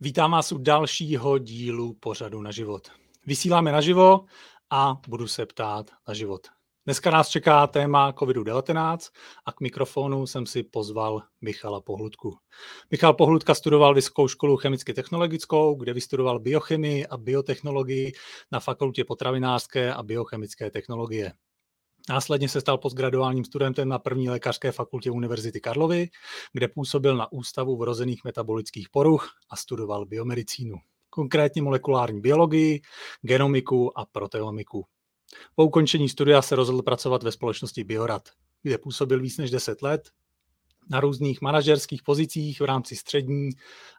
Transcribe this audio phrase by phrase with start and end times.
[0.00, 2.88] Vítám vás u dalšího dílu pořadu na život.
[3.26, 4.24] Vysíláme naživo
[4.70, 6.46] a budu se ptát na život.
[6.84, 8.98] Dneska nás čeká téma COVID-19
[9.46, 12.38] a k mikrofonu jsem si pozval Michala Pohludku.
[12.90, 18.12] Michal Pohludka studoval Vysokou školu chemicky technologickou, kde vystudoval biochemii a biotechnologii
[18.52, 21.32] na fakultě potravinářské a biochemické technologie.
[22.08, 26.08] Následně se stal postgraduálním studentem na první lékařské fakultě Univerzity Karlovy,
[26.52, 30.76] kde působil na Ústavu vrozených metabolických poruch a studoval biomedicínu,
[31.10, 32.80] konkrétně molekulární biologii,
[33.22, 34.86] genomiku a proteomiku.
[35.54, 38.28] Po ukončení studia se rozhodl pracovat ve společnosti Biorad,
[38.62, 40.10] kde působil víc než 10 let
[40.90, 43.50] na různých manažerských pozicích v rámci střední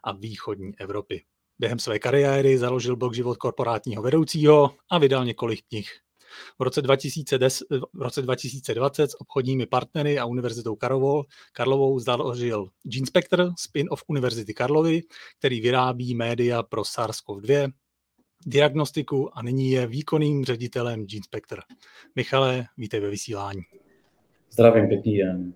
[0.04, 1.24] a východní Evropy.
[1.58, 6.07] Během své kariéry založil blog Život korporátního vedoucího a vydal několik knih.
[6.58, 13.52] V roce, 2010, v roce 2020 s obchodními partnery a Univerzitou Karlovou, Karlovou založil Genespector,
[13.58, 15.02] spin-off Univerzity Karlovy,
[15.38, 17.72] který vyrábí média pro SARS-CoV-2,
[18.46, 21.58] diagnostiku a nyní je výkonným ředitelem Genespector.
[22.14, 23.60] Michale, vítej ve vysílání.
[24.50, 25.54] Zdravím, pěkný den.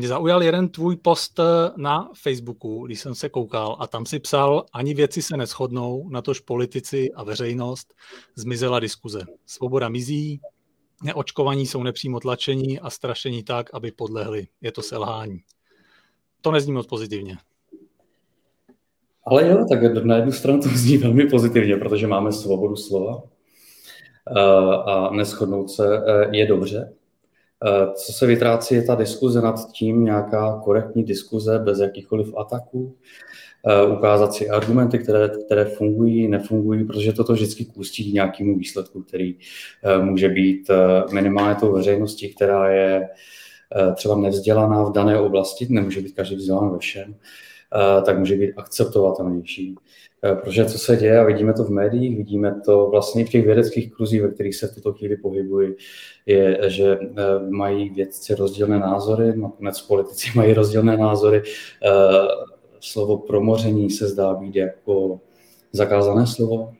[0.00, 1.42] Mě zaujal jeden tvůj post eh,
[1.76, 6.40] na Facebooku, když jsem se koukal a tam si psal, ani věci se neschodnou, natož
[6.40, 7.94] politici a veřejnost,
[8.34, 9.20] zmizela diskuze.
[9.46, 10.40] Svoboda mizí,
[11.02, 14.46] neočkovaní jsou nepřímo tlačení a strašení tak, aby podlehli.
[14.60, 15.38] Je to selhání.
[16.40, 17.36] To nezní moc pozitivně.
[19.26, 23.22] Ale jo, tak na jednu stranu to zní velmi pozitivně, protože máme svobodu slova
[24.36, 24.40] eh,
[24.86, 26.92] a neschodnout se eh, je dobře.
[27.66, 32.96] Eh, co se vytrácí, je ta diskuze nad tím, nějaká korektní diskuze bez jakýchkoliv ataků,
[33.66, 39.36] eh, ukázat si argumenty, které, které fungují, nefungují, protože toto vždycky kůstí nějakému výsledku, který
[39.84, 40.70] eh, může být
[41.12, 43.08] minimálně tou veřejností, která je
[43.94, 47.14] třeba nevzdělaná v dané oblasti, nemůže být každý vzdělaný ve všem,
[48.04, 49.76] tak může být akceptovatelnější.
[50.24, 53.44] Eh, protože co se děje, a vidíme to v médiích, vidíme to vlastně v těch
[53.46, 55.74] vědeckých kruzích, ve kterých se v tuto chvíli pohybují,
[56.26, 61.42] je, že eh, mají vědci rozdílné názory, nakonec politici mají rozdílné názory.
[61.42, 61.90] Eh,
[62.80, 65.20] slovo promoření se zdá být jako
[65.72, 66.72] zakázané slovo.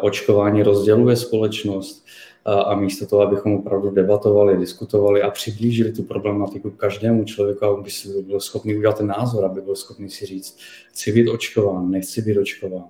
[0.00, 2.04] Očkování rozděluje společnost
[2.44, 8.22] a místo toho, abychom opravdu debatovali, diskutovali a přiblížili tu problematiku každému člověku, aby si
[8.22, 10.58] byl schopný udělat ten názor, aby byl schopný si říct,
[10.90, 12.88] chci být očkován, nechci být očkován,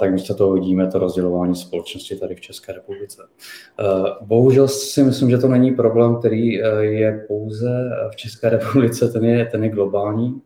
[0.00, 3.22] tak místo toho vidíme to rozdělování společnosti tady v České republice.
[4.20, 9.24] Bohužel si myslím, že to není problém, který e, je pouze v České republice, ten
[9.24, 10.42] je, ten je globální.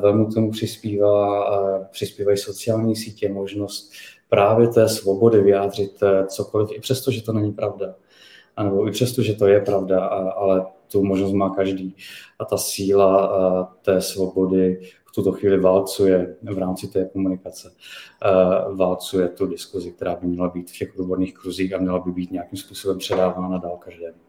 [0.00, 1.44] Velmi k tomu přispívá,
[1.90, 3.92] přispívají sociální sítě, možnost
[4.28, 7.94] právě té svobody vyjádřit eh, cokoliv, i přesto, že to není pravda.
[8.56, 11.96] A nebo i přesto, že to je pravda, ale tu možnost má každý.
[12.38, 17.72] A ta síla eh, té svobody v tuto chvíli válcuje v rámci té komunikace,
[18.24, 22.12] eh, válcuje tu diskuzi, která by měla být v těch odborných kruzích a měla by
[22.12, 24.25] být nějakým způsobem předávána dál každému.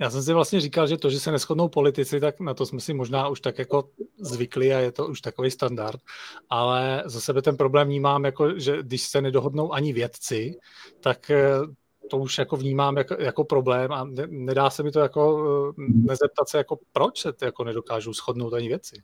[0.00, 2.80] Já jsem si vlastně říkal, že to, že se neschodnou politici, tak na to jsme
[2.80, 6.00] si možná už tak jako zvykli a je to už takový standard,
[6.50, 10.58] ale za sebe ten problém vnímám jako, že když se nedohodnou ani vědci,
[11.00, 11.50] tak eh,
[12.10, 15.44] to už jako vnímám jako, jako problém a ne, nedá se mi to jako
[15.78, 19.02] eh, nezeptat se, jako proč se jako nedokážou shodnout ani věci.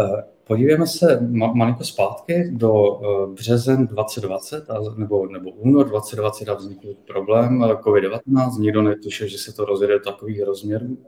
[0.00, 4.64] Eh, podívejme se malinko zpátky do eh, březen 2020
[4.96, 8.60] nebo, nebo únor 2020 a vznikl problém COVID-19.
[8.60, 10.98] Nikdo netušil, že se to rozjede do takových rozměrů.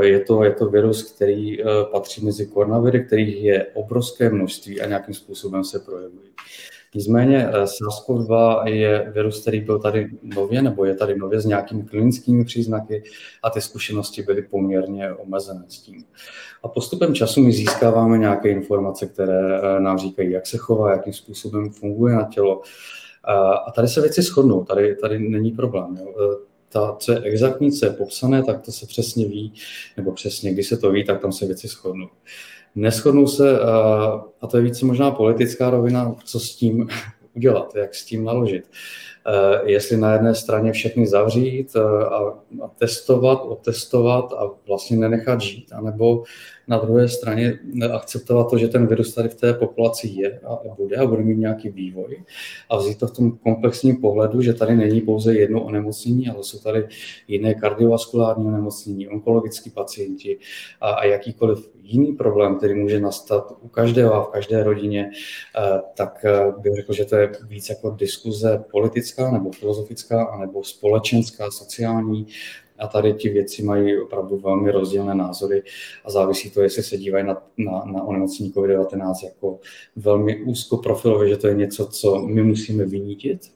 [0.00, 1.58] Je to, je to virus, který
[1.92, 6.30] patří mezi koronaviry, kterých je obrovské množství a nějakým způsobem se projevují.
[6.96, 11.82] Nicméně eh, SARS-CoV-2 je virus, který byl tady nově, nebo je tady nově s nějakými
[11.82, 13.02] klinickými příznaky
[13.42, 16.04] a ty zkušenosti byly poměrně omezené s tím.
[16.62, 21.12] A postupem času my získáváme nějaké informace, které eh, nám říkají, jak se chová, jakým
[21.12, 22.62] způsobem funguje na tělo.
[23.66, 25.98] A tady se věci shodnou, tady, tady není problém.
[26.00, 26.38] Jo.
[26.68, 29.52] Ta, co je exaktní, co je popsané, tak to se přesně ví,
[29.96, 32.08] nebo přesně, když se to ví, tak tam se věci shodnou.
[32.76, 33.60] Neschodnou se,
[34.40, 36.88] a to je více možná politická rovina, co s tím
[37.36, 38.70] udělat, jak s tím naložit.
[39.64, 42.16] Jestli na jedné straně všechny zavřít a,
[42.62, 46.22] a testovat, otestovat a vlastně nenechat žít, anebo
[46.68, 47.58] na druhé straně
[47.92, 51.38] akceptovat to, že ten virus tady v té populaci je a bude a bude mít
[51.38, 52.24] nějaký vývoj
[52.70, 56.58] a vzít to v tom komplexním pohledu, že tady není pouze jedno onemocnění, ale jsou
[56.58, 56.88] tady
[57.28, 60.38] jiné kardiovaskulární onemocnění, onkologický pacienti
[60.80, 65.10] a, a jakýkoliv jiný problém, který může nastat u každého a v každé rodině,
[65.58, 70.64] eh, tak eh, bych řekl, že to je víc jako diskuze politická nebo filozofická, anebo
[70.64, 72.26] společenská, sociální,
[72.78, 75.62] A tady ti věci mají opravdu velmi rozdílné názory
[76.04, 79.58] a závisí to, jestli se dívají na, na, na onemocnění COVID-19 jako
[79.96, 83.52] velmi úzkoprofilově, že to je něco, co my musíme vynítit,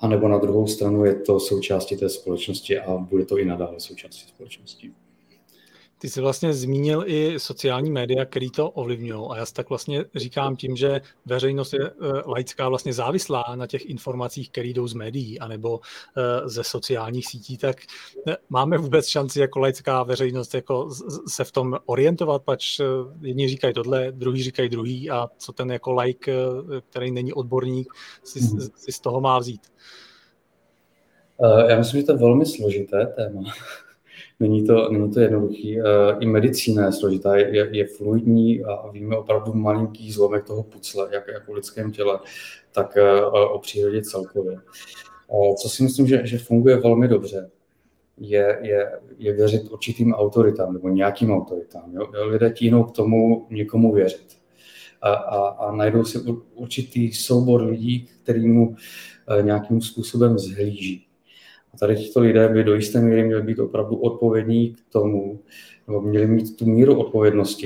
[0.00, 4.28] anebo na druhou stranu je to součástí té společnosti a bude to i nadále součástí
[4.28, 4.92] společnosti.
[5.98, 9.28] Ty jsi vlastně zmínil i sociální média, který to ovlivňují.
[9.30, 13.66] A já si tak vlastně říkám tím, že veřejnost je uh, laická vlastně závislá na
[13.66, 15.82] těch informacích, které jdou z médií anebo uh,
[16.44, 17.76] ze sociálních sítí, tak
[18.26, 20.90] uh, máme vůbec šanci jako laická veřejnost jako
[21.28, 22.80] se v tom orientovat, pač
[23.20, 26.02] jedni říkají tohle, druhý říkají druhý a co ten jako uh,
[26.90, 27.92] který není odborník,
[28.24, 28.60] si, hmm.
[28.60, 29.60] si z toho má vzít?
[31.68, 33.42] Já myslím, že to je velmi složité téma.
[34.40, 35.80] Není to, není to jednoduchý.
[35.80, 35.84] Eh,
[36.20, 41.28] I medicína je složitá, je, je fluidní a víme opravdu malinký zlomek toho pucle, jak,
[41.32, 42.20] jak o lidském těle,
[42.72, 44.56] tak eh, o přírodě celkově.
[44.56, 47.50] Eh, co si myslím, že, že funguje velmi dobře,
[48.16, 51.92] je, je, je věřit určitým autoritám nebo nějakým autoritám.
[51.92, 52.08] Jo?
[52.24, 54.38] Lidé tíhnou k tomu někomu věřit.
[55.02, 56.18] A, a, a najdou si
[56.54, 58.76] určitý soubor lidí, kterýmu
[59.42, 61.07] nějakým způsobem zhlíží.
[61.80, 65.40] Tady tito lidé by do jisté míry měli být opravdu odpovědní k tomu,
[65.88, 67.64] nebo měli mít tu míru odpovědnosti,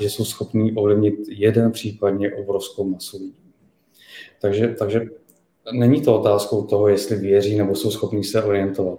[0.00, 3.34] že jsou schopní ovlivnit jeden případně obrovskou masu lidí.
[4.40, 5.06] Takže, takže
[5.72, 8.98] není to otázkou toho, jestli věří nebo jsou schopní se orientovat.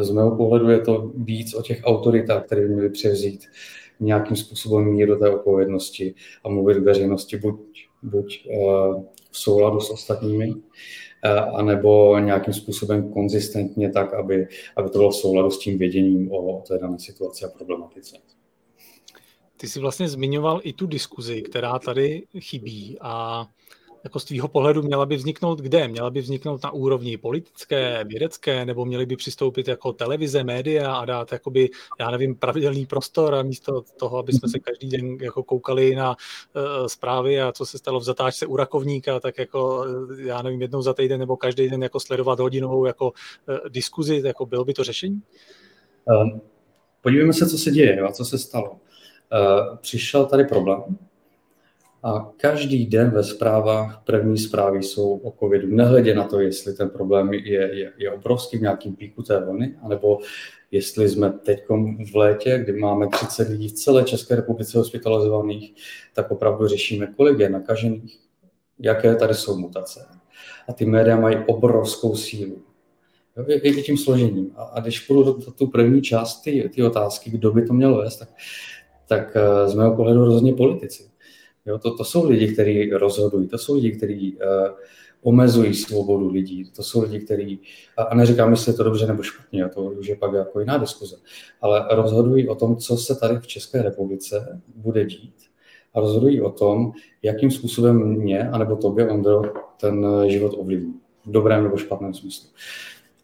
[0.00, 3.44] Z mého pohledu je to víc o těch autoritách, které by měly převzít
[4.00, 6.14] nějakým způsobem míru té odpovědnosti
[6.44, 7.56] a mluvit veřejnosti buď,
[8.02, 10.54] buď uh, v souladu s ostatními,
[11.26, 16.32] Eh, anebo nějakým způsobem konzistentně tak, aby, aby to bylo v souladu s tím věděním
[16.32, 18.16] o té dané situaci a problematice.
[19.56, 23.46] Ty jsi vlastně zmiňoval i tu diskuzi, která tady chybí a
[24.06, 25.88] jako z tvýho pohledu měla by vzniknout kde?
[25.88, 31.04] Měla by vzniknout na úrovni politické, vědecké, nebo měly by přistoupit jako televize, média a
[31.04, 31.70] dát jakoby,
[32.00, 36.10] já nevím, pravidelný prostor a místo toho, aby jsme se každý den jako koukali na
[36.10, 39.86] uh, zprávy a co se stalo v zatáčce u rakovníka, tak jako,
[40.18, 44.22] eh, já nevím, jednou za týden nebo každý den jako sledovat hodinovou jako uh, diskuzi,
[44.24, 45.22] jako bylo by to řešení?
[46.04, 46.40] Um,
[47.02, 48.70] podívejme se, co se děje a co se stalo.
[48.70, 50.82] Uh, přišel tady problém,
[52.06, 56.90] a každý den ve zprávách první zprávy jsou o covidu, nehledě na to, jestli ten
[56.90, 60.18] problém je, je, je obrovský v nějakým píku té vlny, anebo
[60.70, 61.64] jestli jsme teď
[62.12, 65.74] v létě, kdy máme 30 lidí v celé České republice hospitalizovaných,
[66.14, 68.18] tak opravdu řešíme, kolik je nakažených,
[68.78, 70.06] jaké tady jsou mutace.
[70.68, 72.62] A ty média mají obrovskou sílu.
[73.46, 74.50] Je, tím složením.
[74.56, 77.72] A, a když půjdu do, do tu první část ty, ty otázky, kdo by to
[77.72, 78.28] měl vést, tak,
[79.08, 81.15] tak eh, z mého pohledu rozhodně politici.
[81.66, 84.68] Jo, to, to jsou lidi, kteří rozhodují, to jsou lidi, kteří uh,
[85.22, 87.60] omezují svobodu lidí, to jsou lidi, kteří,
[87.96, 90.78] a, a neříkám, jestli je to dobře nebo špatně, to už je pak jako jiná
[90.78, 91.16] diskuze,
[91.60, 95.34] ale rozhodují o tom, co se tady v České republice bude dít
[95.94, 96.92] a rozhodují o tom,
[97.22, 99.42] jakým způsobem mě, anebo tobě, Ondro,
[99.80, 100.94] ten život ovlivní.
[101.26, 102.48] V dobrém nebo špatném smyslu.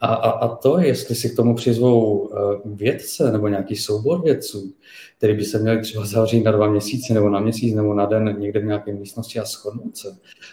[0.02, 4.74] A, a, a to, jestli si k tomu přizvou eh, vědce nebo nějaký soubor vědců,
[5.18, 8.36] který by se měli třeba zavřít na dva měsíce nebo na měsíc nebo na den
[8.38, 10.08] někde v nějaké místnosti a shodnout se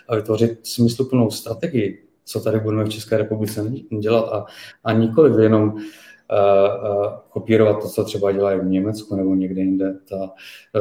[0.07, 4.45] a vytvořit smysluplnou strategii, co tady budeme v České republice dělat a,
[4.83, 9.95] a nikoli jenom uh, uh, kopírovat to, co třeba dělají v Německu nebo někde jinde.
[10.09, 10.31] Ta,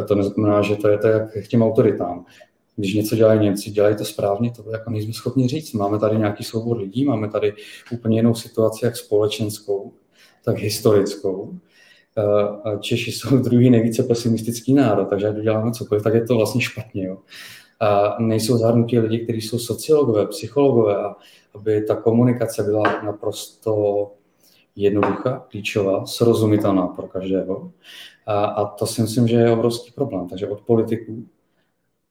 [0.05, 2.25] to neznamená, že to je to jak k těm autoritám
[2.79, 5.73] když něco dělají Němci, dělají to správně, to jako nejsme schopni říct.
[5.73, 7.55] Máme tady nějaký soubor lidí, máme tady
[7.93, 9.93] úplně jinou situaci, jak společenskou,
[10.44, 11.58] tak historickou.
[12.81, 17.06] Češi jsou druhý nejvíce pesimistický národ, takže když děláme cokoliv, tak je to vlastně špatně.
[17.06, 17.19] Jo.
[17.81, 21.17] A nejsou zahrnutí lidi, kteří jsou sociologové, psychologové, a
[21.55, 24.13] aby ta komunikace byla naprosto
[24.77, 27.73] jednoduchá, klíčová, srozumitelná pro každého.
[28.27, 30.29] A, a to si myslím, že je obrovský problém.
[30.29, 31.27] Takže od politiků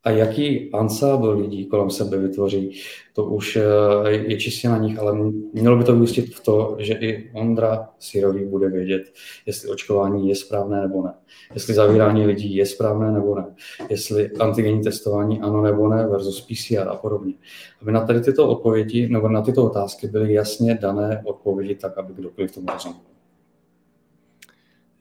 [0.07, 2.81] a jaký ansábl lidí kolem sebe vytvoří,
[3.13, 5.17] to už eh, je čistě na nich, ale
[5.53, 9.13] mělo by to vyústit v to, že i Ondra Sirový bude vědět,
[9.45, 11.13] jestli očkování je správné nebo ne,
[11.53, 13.45] jestli zavírání lidí je správné nebo ne,
[13.89, 17.33] jestli antigenní testování ano nebo ne versus PCR a podobně.
[17.81, 22.13] Aby na tady tyto odpovědi nebo na tyto otázky byly jasně dané odpovědi tak, aby
[22.13, 23.01] kdokoliv tomu rozuměl.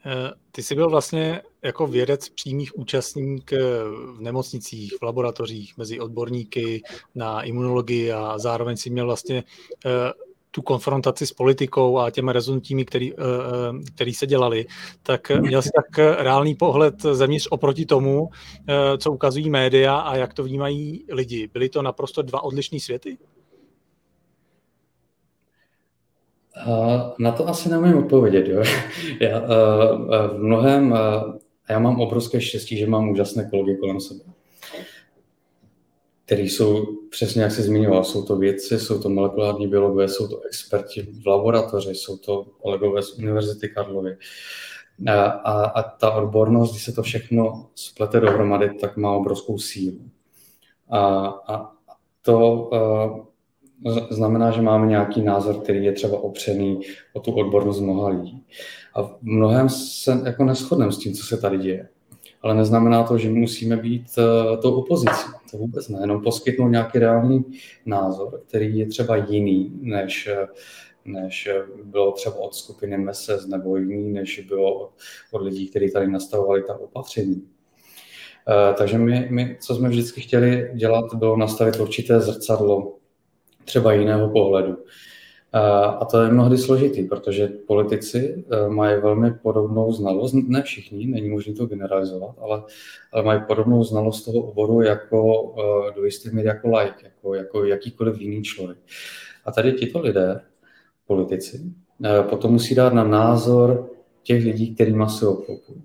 [0.06, 3.58] Eh, ty jsi byl vlastně jako vědec přímých účastník eh,
[4.16, 6.82] v nemocnicích, v laboratořích, mezi odborníky
[7.14, 9.44] na imunologii a zároveň si měl vlastně
[9.86, 9.90] eh,
[10.50, 13.12] tu konfrontaci s politikou a těmi rezontími, který,
[13.94, 14.66] který se dělali,
[15.02, 18.28] tak měl si tak reálný pohled zevnitř oproti tomu,
[18.98, 21.48] co ukazují média a jak to vnímají lidi.
[21.52, 23.18] Byly to naprosto dva odlišné světy?
[27.18, 28.48] Na to asi nemůžu odpovědět.
[28.48, 28.62] Jo.
[29.20, 29.40] Já,
[30.28, 30.94] v mnohem,
[31.70, 34.20] já mám obrovské štěstí, že mám úžasné kolegy kolem sebe,
[36.24, 40.40] který jsou, přesně jak se zmiňoval, jsou to vědci, jsou to molekulární biologové, jsou to
[40.40, 44.16] experti v laboratoři, jsou to kolegové z Univerzity Karlovy.
[45.08, 45.24] A,
[45.64, 50.00] a ta odbornost, když se to všechno splete dohromady, tak má obrovskou sílu.
[50.90, 51.72] A, a
[52.22, 52.70] to
[54.10, 56.80] znamená, že máme nějaký názor, který je třeba opřený
[57.12, 58.44] o tu odbornost mnoha lidí.
[58.96, 61.88] A v mnohem se jako neschodneme s tím, co se tady děje.
[62.42, 65.26] Ale neznamená to, že musíme být uh, tou opozicí.
[65.50, 65.98] To vůbec ne.
[66.00, 67.44] Jenom poskytnout nějaký reálný
[67.86, 70.28] názor, který je třeba jiný, než,
[71.04, 71.48] než
[71.84, 74.90] bylo třeba od skupiny MESES nebo jiný, než bylo od,
[75.32, 77.36] od lidí, kteří tady nastavovali ta opatření.
[77.36, 82.96] Uh, takže my, my, co jsme vždycky chtěli dělat, bylo nastavit určité zrcadlo
[83.64, 84.76] třeba jiného pohledu.
[86.00, 91.28] A to je mnohdy složitý, protože politici e, mají velmi podobnou znalost, ne všichni, není
[91.28, 92.62] možné to generalizovat, ale,
[93.12, 97.64] ale mají podobnou znalost toho oboru jako e, do jisté míry jako like, jako, jako
[97.64, 98.78] jakýkoliv jiný člověk.
[99.44, 100.40] A tady tito lidé,
[101.06, 101.60] politici,
[102.04, 103.90] e, potom musí dát na názor
[104.22, 105.82] těch lidí, kterými se obklopují.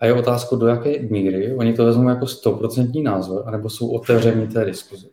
[0.00, 4.48] A je otázka, do jaké míry oni to vezmou jako stoprocentní názor, anebo jsou otevření
[4.48, 5.06] té diskuzi.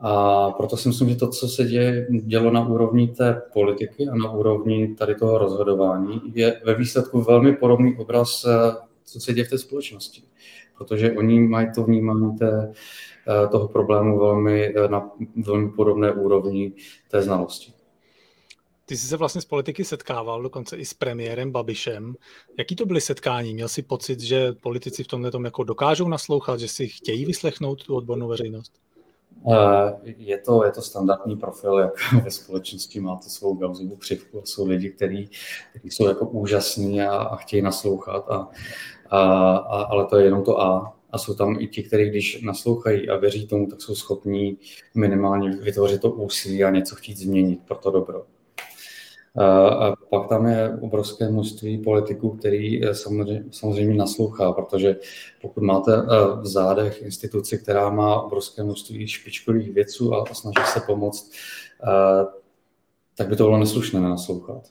[0.00, 4.14] A proto si myslím, že to, co se děje, dělo na úrovni té politiky a
[4.14, 9.44] na úrovni tady toho rozhodování, je ve výsledku velmi podobný obraz, eh, co se děje
[9.44, 10.22] v té společnosti.
[10.78, 12.72] Protože oni mají to vnímání té,
[13.28, 16.72] eh, toho problému velmi, eh, na velmi podobné úrovni
[17.10, 17.72] té znalosti.
[18.86, 22.14] Ty jsi se vlastně z politiky setkával, dokonce i s premiérem Babišem.
[22.58, 23.54] Jaký to byly setkání?
[23.54, 27.84] Měl jsi pocit, že politici v tomhle tom jako dokážou naslouchat, že si chtějí vyslechnout
[27.84, 28.72] tu odbornou veřejnost?
[30.04, 31.92] Je to, je to standardní profil, jak
[32.24, 34.42] ve společnosti máte svou gauzovou křivku.
[34.44, 35.30] Jsou lidi, kteří,
[35.70, 38.48] kteří jsou jako úžasní a, a chtějí naslouchat, a,
[39.10, 39.20] a,
[39.56, 40.94] a, ale to je jenom to A.
[41.10, 44.58] A jsou tam i ti, kteří když naslouchají a věří tomu, tak jsou schopní
[44.94, 48.24] minimálně vytvořit to úsilí a něco chtít změnit pro to dobro.
[49.38, 54.96] A pak tam je obrovské množství politiků, který eh, samozřejmě, samozřejmě naslouchá, protože
[55.42, 56.06] pokud máte eh,
[56.40, 61.32] v zádech instituci, která má obrovské množství špičkových věců a snaží se pomoct,
[61.82, 62.24] eh,
[63.16, 64.62] tak by to bylo neslušné nenaslouchat.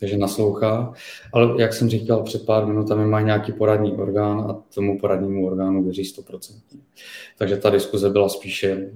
[0.00, 0.92] Takže naslouchá,
[1.32, 5.84] ale jak jsem říkal před pár minutami, má nějaký poradní orgán a tomu poradnímu orgánu
[5.84, 6.78] věří 100%.
[7.38, 8.92] Takže ta diskuze byla spíše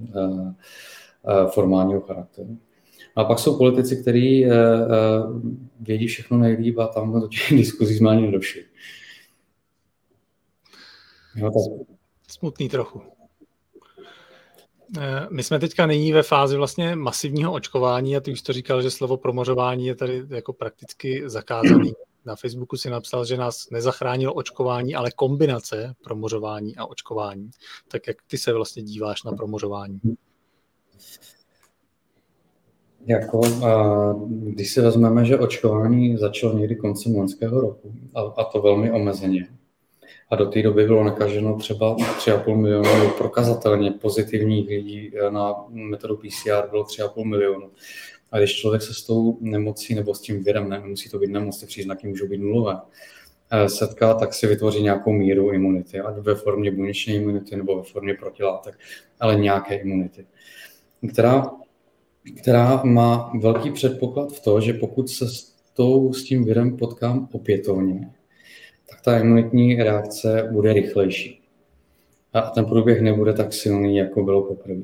[1.49, 2.57] formálního charakteru.
[3.15, 5.41] A pak jsou politici, kteří uh, uh,
[5.79, 8.65] vědí všechno nejlíp a tam do těch diskuzí jsme ani nedošli.
[11.41, 11.53] Tak.
[12.27, 13.01] Smutný trochu.
[14.97, 18.81] Eh, my jsme teďka nyní ve fázi vlastně masivního očkování a ty už to říkal,
[18.81, 21.93] že slovo promořování je tady jako prakticky zakázaný.
[22.25, 27.51] Na Facebooku si napsal, že nás nezachránilo očkování, ale kombinace promořování a očkování.
[27.87, 29.99] Tak jak ty se vlastně díváš na promořování?
[33.05, 33.41] Jako,
[34.29, 39.47] když si vezmeme, že očkování začalo někdy koncem loňského roku, a, a to velmi omezeně,
[40.29, 46.69] a do té doby bylo nakaženo třeba 3,5 milionu prokazatelně pozitivních lidí na metodu PCR
[46.69, 47.69] bylo 3,5 milionu.
[48.31, 51.59] A když člověk se s tou nemocí nebo s tím virem, nemusí to být nemoc,
[51.59, 52.77] ty příznaky můžou být nulové,
[53.51, 57.83] e, setká, tak si vytvoří nějakou míru imunity, ať ve formě buněčné imunity nebo ve
[57.83, 58.79] formě protilátek,
[59.19, 60.25] ale nějaké imunity,
[61.13, 61.51] která
[62.37, 67.29] která má velký předpoklad v to, že pokud se s, tou, s tím virem potkám
[67.31, 68.09] opětovně,
[68.89, 71.41] tak ta imunitní reakce bude rychlejší.
[72.33, 74.81] A ten průběh nebude tak silný, jako bylo poprvé.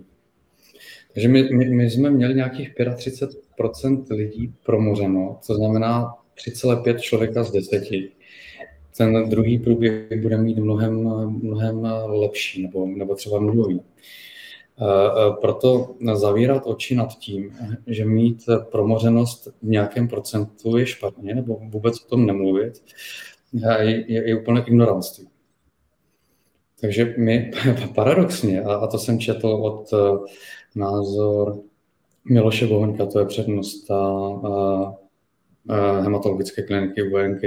[1.13, 7.51] Takže my, my, my jsme měli nějakých 35% lidí promořeno, to znamená 3,5 člověka z
[7.51, 7.83] 10.
[8.97, 10.93] Ten druhý průběh bude mít mnohem,
[11.41, 13.81] mnohem lepší, nebo, nebo třeba nulový.
[14.81, 17.51] Eh, eh, proto zavírat oči nad tím,
[17.87, 22.83] že mít promořenost v nějakém procentu je špatně, nebo vůbec o tom nemluvit,
[23.53, 25.27] je, je, je úplně ignoranství.
[26.81, 27.51] Takže my
[27.95, 29.93] paradoxně, a, a to jsem četl od
[30.75, 31.59] názor
[32.29, 33.95] Miloše Bohoňka, to je přednosta
[36.01, 37.41] hematologické kliniky UNK,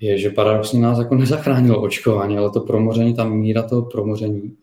[0.00, 4.56] je, že paradoxně nás jako nezachránilo očkování, ale to promoření, ta míra toho promoření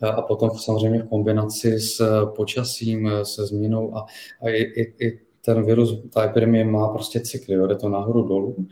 [0.00, 4.06] a potom samozřejmě v kombinaci s počasím, se změnou a,
[4.42, 8.66] a i, i, i ten virus, ta epidemie má prostě cykly, jde to nahoru dolů.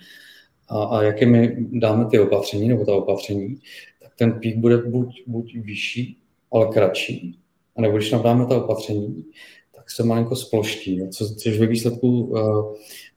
[0.69, 3.57] A, a jaké my dáme ty opatření nebo ta opatření,
[4.03, 6.19] tak ten pík bude buď, buď vyšší,
[6.53, 7.39] ale kratší,
[7.77, 9.25] a nebo když nám dáme ta opatření,
[9.77, 12.35] tak se malinko sploští, co, což ve výsledku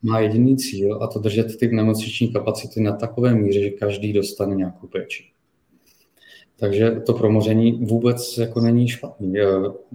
[0.01, 4.55] má jediný cíl a to držet ty nemocniční kapacity na takové míře, že každý dostane
[4.55, 5.23] nějakou péči.
[6.59, 9.33] Takže to promoření vůbec jako není špatný.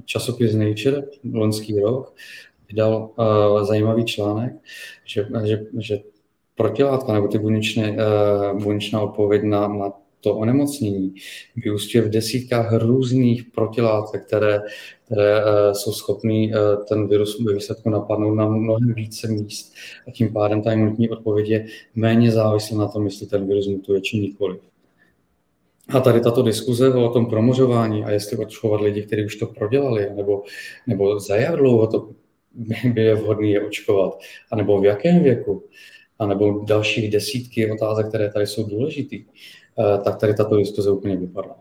[0.04, 2.14] Časopis Nature loňský rok
[2.68, 4.52] vydal uh, zajímavý článek,
[5.04, 5.98] že, že, že
[6.54, 11.14] protilátka nebo ty buněčné, uh, buněčná odpověď na, na to onemocnění
[11.56, 14.60] vyústuje v desítkách různých protilátek, které,
[15.06, 19.74] které uh, jsou schopné uh, ten virus ve výsledku napadnout na mnohem více míst
[20.08, 24.00] a tím pádem ta imunitní odpověď je méně závislá na tom, jestli ten virus mutuje
[24.00, 24.60] či nikoliv.
[25.88, 30.10] A tady tato diskuze o tom promořování a jestli očkovat lidi, kteří už to prodělali,
[30.14, 30.42] nebo,
[30.86, 32.08] nebo za jak dlouho to
[32.84, 34.18] by je vhodné je očkovat,
[34.50, 35.64] anebo v jakém věku,
[36.18, 41.56] anebo dalších desítky otázek, které tady jsou důležité, eh, tak tady tato diskuze úplně vypadla.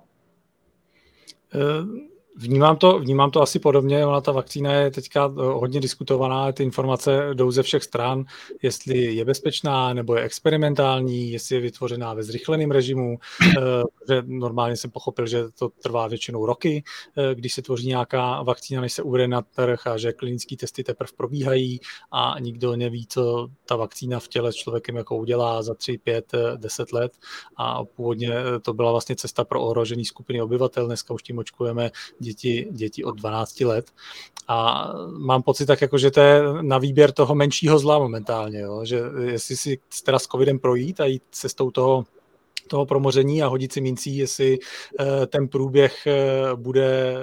[2.36, 6.64] Vnímám to, vnímám to asi podobně, ona ta vakcína je teďka eh, hodně diskutovaná, ty
[6.64, 8.26] informace jdou ze všech stran,
[8.62, 13.18] jestli je bezpečná nebo je experimentální, jestli je vytvořená ve zrychleném režimu,
[13.58, 13.62] eh,
[14.10, 16.84] že normálně jsem pochopil, že to trvá většinou roky,
[17.18, 20.84] eh, když se tvoří nějaká vakcína, než se uvede na trh a že klinické testy
[20.84, 21.80] teprve probíhají
[22.12, 26.32] a nikdo neví, co ta vakcína v těle s člověkem jako udělá za 3, 5,
[26.56, 27.12] 10 let.
[27.58, 31.92] A původně to byla vlastně cesta pro ohrožený skupiny obyvatel, dneska už tím očkujeme
[32.24, 33.92] děti, děti od 12 let.
[34.48, 38.86] A mám pocit tak, jako, že to je na výběr toho menšího zla momentálně, jo?
[38.86, 42.06] že jestli si teda s covidem projít a jít cestou toho
[42.68, 47.16] toho promoření a hodit si mincí, jestli uh, ten průběh uh, bude,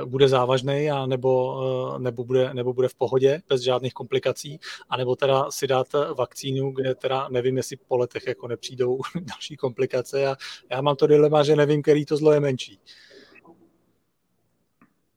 [0.00, 1.60] uh, bude závažný a nebo,
[1.98, 5.86] nebo, bude, nebo bude v pohodě, bez žádných komplikací, a nebo teda si dát
[6.18, 10.36] vakcínu, kde teda nevím, jestli po letech jako nepřijdou další komplikace a
[10.70, 12.78] já mám to dilema, že nevím, který to zlo je menší.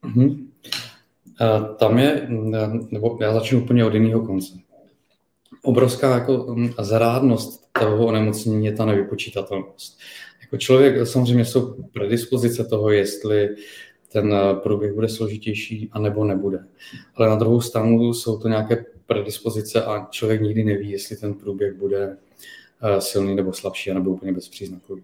[0.03, 0.47] Mm-hmm.
[1.77, 2.27] Tam je,
[2.91, 4.53] nebo já začnu úplně od jiného konce.
[5.61, 9.99] Obrovská jako zarádnost toho onemocnění je ta nevypočítatelnost.
[10.41, 13.49] Jako člověk samozřejmě jsou predispozice toho, jestli
[14.11, 16.59] ten průběh bude složitější a nebo nebude.
[17.15, 21.73] Ale na druhou stranu jsou to nějaké predispozice a člověk nikdy neví, jestli ten průběh
[21.73, 22.17] bude
[22.99, 25.03] silný nebo slabší, nebo úplně bezpříznakový.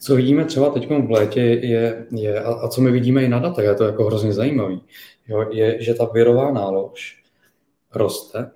[0.00, 3.64] Co vidíme třeba teď v létě je, je a, co my vidíme i na datech,
[3.64, 4.76] je to jako hrozně zajímavé,
[5.50, 7.22] je, že ta virová nálož
[7.94, 8.50] roste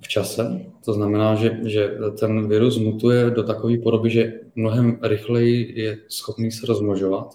[0.00, 0.60] v čase.
[0.84, 6.52] To znamená, že, že ten virus mutuje do takové podoby, že mnohem rychleji je schopný
[6.52, 7.34] se rozmnožovat.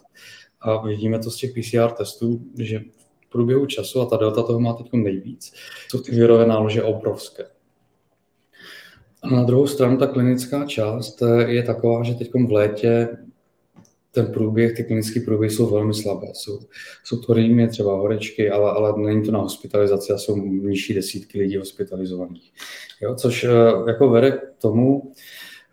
[0.61, 2.79] A vidíme to z těch PCR testů, že
[3.27, 5.53] v průběhu času, a ta delta toho má teď nejvíc,
[5.87, 7.45] jsou ty virové nálože obrovské.
[9.23, 13.09] A na druhou stranu ta klinická část eh, je taková, že teď v létě
[14.13, 16.27] ten průběh, ty klinické průběhy jsou velmi slabé.
[16.33, 16.59] Jsou,
[17.03, 21.39] jsou to rýmy, třeba horečky, ale, ale není to na hospitalizaci a jsou nižší desítky
[21.39, 22.53] lidí hospitalizovaných.
[23.01, 23.49] Jo, což eh,
[23.87, 25.11] jako vede k tomu,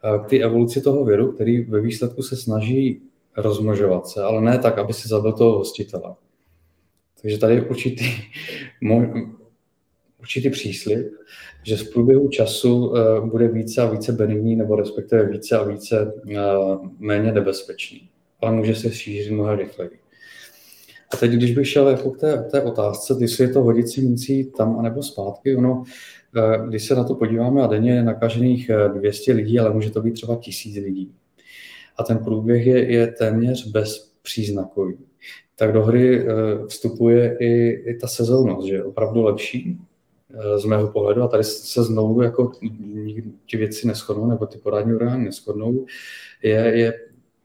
[0.04, 3.02] eh, k té evoluci toho viru, který ve výsledku se snaží
[3.36, 6.14] rozmnožovat se, ale ne tak, aby si zabil toho hostitele.
[7.22, 8.04] Takže tady je určitý,
[10.20, 11.12] určitý příslip,
[11.62, 16.12] že v průběhu času uh, bude více a více benigní, nebo respektive více a více
[16.26, 18.08] uh, méně nebezpečný.
[18.40, 19.90] Ale může se šířit mnohem rychleji.
[21.12, 24.44] A teď, když bych šel jako k té, té otázce, jestli je to hodící mincí
[24.56, 25.72] tam anebo zpátky, ono,
[26.36, 30.02] uh, když se na to podíváme a denně je nakažených 200 lidí, ale může to
[30.02, 31.12] být třeba tisíc lidí.
[31.96, 34.96] A ten průběh je, je téměř bezpříznakový.
[35.56, 36.26] Tak do hry
[36.68, 39.89] vstupuje i, i ta sezónnost, že je opravdu lepší, Eh,
[40.56, 42.52] z mého pohledu, a tady se znovu jako
[43.46, 45.86] ti věci neschodnou, nebo ty porádní orgány neschodnou,
[46.42, 46.92] je, je,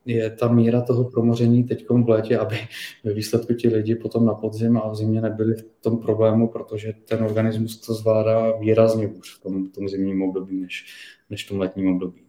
[0.05, 2.55] je ta míra toho promoření teď v létě, aby
[3.03, 6.93] ve výsledku ti lidi potom na podzim a v zimě nebyli v tom problému, protože
[7.05, 10.85] ten organismus to zvládá výrazně hůř v tom, v tom zimním období, než,
[11.29, 12.21] než v tom letním období.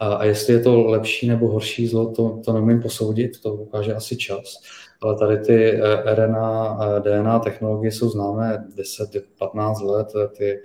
[0.00, 3.94] A, a jestli je to lepší nebo horší zlo, to, to nemůžu posoudit, to ukáže
[3.94, 4.62] asi čas
[5.04, 10.62] ale tady ty eh, RNA, eh, DNA technologie jsou známé 10-15 let, ty,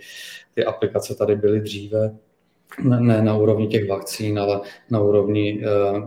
[0.55, 2.15] ty aplikace tady byly dříve,
[2.83, 6.05] ne, ne na úrovni těch vakcín, ale na úrovni uh, uh,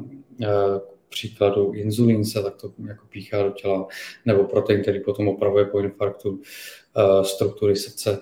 [1.09, 3.87] příkladu inzulín se takto jako píchá do těla,
[4.27, 8.18] nebo protein, který potom opravuje po infarktu uh, struktury srdce.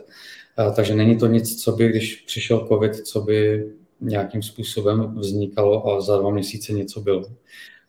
[0.77, 3.67] Takže není to nic, co by, když přišel COVID, co by
[4.01, 7.25] nějakým způsobem vznikalo a za dva měsíce něco bylo.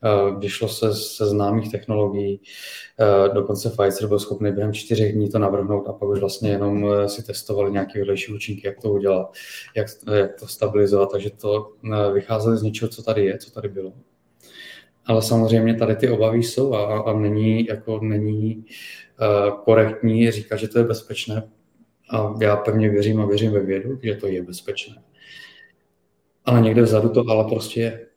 [0.03, 2.41] Eh, vyšlo se se známých technologií,
[2.99, 6.85] eh, dokonce Pfizer byl schopný během čtyřech dní to navrhnout a pak už vlastně jenom
[6.93, 9.33] eh, si testovali nějaké vedlejší účinky, jak to udělat,
[9.75, 11.73] jak, jak to stabilizovat, takže to
[12.13, 13.93] vycházelo z něčeho, co tady je, co tady bylo.
[15.05, 18.65] ale samozřejmě tady ty obavy jsou a, a není, jako není
[19.63, 21.49] korektní říkat, že to je bezpečné.
[22.13, 25.03] A já pevně věřím a věřím ve vědu, že to je bezpečné.
[26.45, 28.10] Ale někde vzadu to ale prostě je.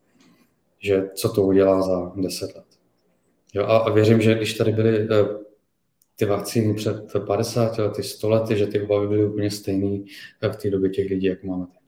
[0.85, 2.64] Že co to udělá za deset let.
[3.55, 5.44] Jo, a, věřím, že když tady byly uh,
[6.16, 10.05] ty vakcíny před 50 lety, 100 lety, že ty obavy byly úplně stejné
[10.53, 11.84] v té době těch lidí, jak máme teď.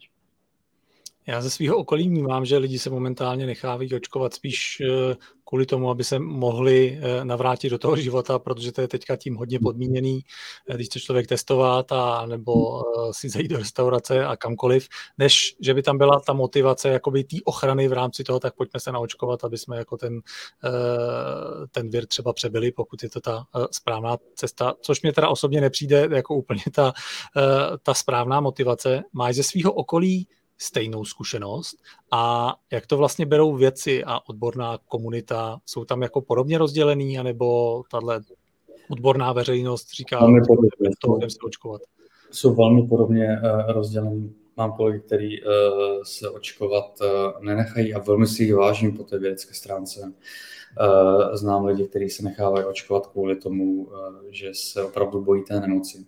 [1.28, 5.90] Já ze svého okolí vnímám, že lidi se momentálně nechávají očkovat spíš eh, kvůli tomu,
[5.90, 10.20] aby se mohli eh, navrátit do toho života, protože to je teďka tím hodně podmíněný,
[10.68, 15.74] eh, když chce člověk testovat a nebo si zajít do restaurace a kamkoliv, než že
[15.74, 19.44] by tam byla ta motivace jakoby té ochrany v rámci toho, tak pojďme se naočkovat,
[19.44, 20.20] aby jsme jako ten,
[21.70, 26.08] ten vir třeba přebyli, pokud je to ta správná cesta, což mě teda osobně nepřijde
[26.12, 26.92] jako úplně ta,
[27.82, 29.02] ta správná motivace.
[29.12, 30.26] Máš ze svého okolí
[30.58, 31.76] stejnou zkušenost
[32.10, 37.82] a jak to vlastně berou věci a odborná komunita, jsou tam jako podobně rozdělený, anebo
[37.90, 38.20] tahle
[38.90, 40.26] odborná veřejnost říká,
[40.84, 41.82] že to se očkovat?
[42.30, 44.34] Jsou velmi podobně uh, rozdělený.
[44.56, 45.48] Mám kolegy, který uh,
[46.02, 50.12] se očkovat uh, nenechají a velmi si jich vážím po té vědecké stránce.
[51.32, 53.88] Znám lidi, kteří se nechávají očkovat kvůli tomu,
[54.30, 56.06] že se opravdu bojí té nemoci.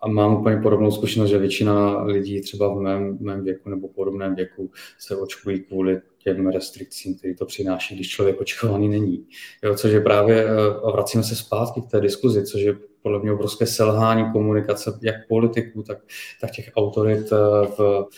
[0.00, 4.34] A mám úplně podobnou zkušenost, že většina lidí třeba v mém, mém věku nebo podobném
[4.34, 9.26] věku se očkují kvůli těm restrikcím, které to přináší, když člověk očkovaný není.
[9.64, 10.50] Jo, což je právě, eh,
[10.84, 15.28] a vracíme se zpátky k té diskuzi, což je podle mě obrovské selhání komunikace jak
[15.28, 15.98] politiků, tak,
[16.40, 18.08] tak těch autorit eh, v,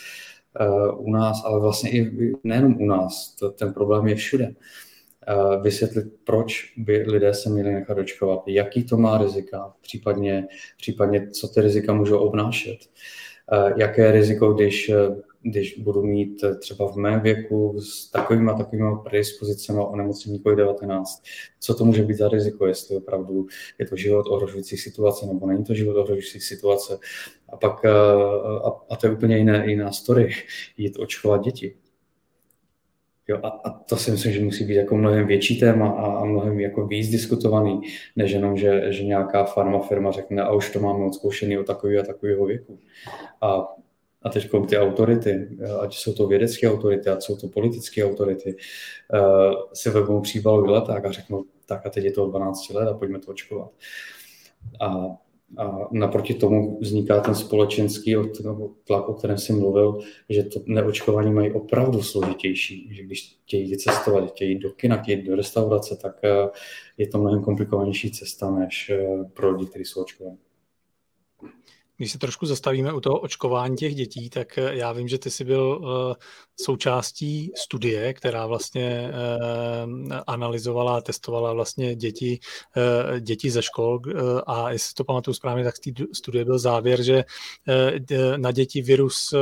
[0.61, 3.37] eh, u nás, ale vlastně i nejenom u nás.
[3.59, 4.55] Ten problém je všude
[5.63, 11.49] vysvětlit, proč by lidé se měli nechat očkovat, jaký to má rizika, případně, případně co
[11.49, 12.79] ty rizika můžou obnášet.
[13.77, 14.91] Jaké je riziko, když,
[15.43, 21.05] když budu mít třeba v mém věku s takovými a takovými predispozicemi o nemocnění COVID-19,
[21.61, 23.47] co to může být za riziko, jestli opravdu
[23.79, 26.99] je to život ohrožující situace nebo není to život ohrožující situace.
[27.49, 30.31] A pak, a, a to je úplně jiné, jiná story,
[30.77, 31.77] jít očkovat děti
[33.31, 36.25] Jo, a, a to si myslím, že musí být jako mnohem větší téma a, a
[36.25, 37.81] mnohem jako víc diskutovaný,
[38.17, 41.99] než jenom, že, že nějaká farma firma řekne, a už to máme odzkoušený o takový
[41.99, 42.79] a takového věku.
[43.41, 43.67] A,
[44.23, 45.49] a teď ty autority,
[45.81, 48.57] ať jsou to vědecké autority, ať jsou to politické autority,
[49.15, 52.95] uh, si vezmou příbalový leták a řeknou, tak a teď je to 12 let a
[52.95, 53.71] pojďme to očkovat.
[54.81, 55.07] A
[55.59, 58.17] a naproti tomu vzniká ten společenský
[58.85, 64.31] tlak, o kterém jsem mluvil, že to neočkování mají opravdu složitější, že když chtějí cestovat,
[64.31, 66.49] chtějí do kina, chtějí do restaurace, tak eh,
[66.97, 70.39] je to mnohem komplikovanější cesta než eh, pro lidi, kteří jsou očkovaní.
[72.01, 75.31] Když se trošku zastavíme u toho očkování těch dětí, tak eh, já vím, že ty
[75.31, 76.15] jsi byl uh,
[76.61, 82.39] součástí studie, která vlastně uh, analyzovala a testovala vlastně děti,
[83.21, 84.01] děti ze škol
[84.47, 87.25] a jestli to pamatuju správně, tak z té studie byl závěr, že
[88.37, 89.35] na děti virus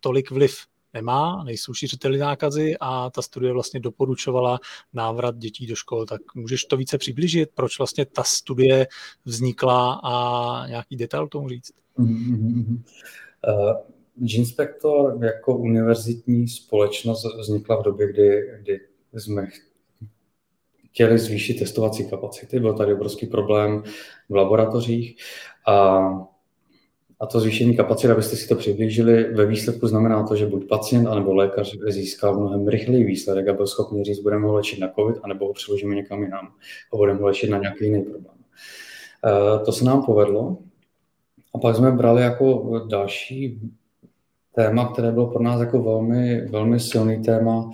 [0.00, 0.56] tolik vliv
[0.94, 4.58] nemá, nejsou šířiteli nákazy a ta studie vlastně doporučovala
[4.92, 6.06] návrat dětí do škol.
[6.06, 8.86] Tak můžeš to více přiblížit, proč vlastně ta studie
[9.24, 11.72] vznikla a nějaký detail tomu říct?
[11.98, 12.82] Mm-hmm.
[13.48, 18.80] Uh, jako univerzitní společnost vznikla v době, kdy, kdy
[19.14, 19.46] jsme
[20.92, 22.60] chtěli zvýšit testovací kapacity.
[22.60, 23.82] Byl tady obrovský problém
[24.28, 25.16] v laboratořích
[25.66, 26.08] a
[27.22, 31.06] a to zvýšení kapacit, abyste si to přiblížili, ve výsledku znamená to, že buď pacient
[31.06, 35.16] anebo lékař získá mnohem rychlejší výsledek a byl schopný říct, budeme ho léčit na COVID,
[35.22, 36.48] anebo ho přeložíme někam jinam
[36.92, 38.34] a budeme ho léčit na nějaký jiný problém.
[39.26, 40.58] E, to se nám povedlo.
[41.54, 43.60] A pak jsme brali jako další
[44.54, 47.70] téma, které bylo pro nás jako velmi, velmi silný téma,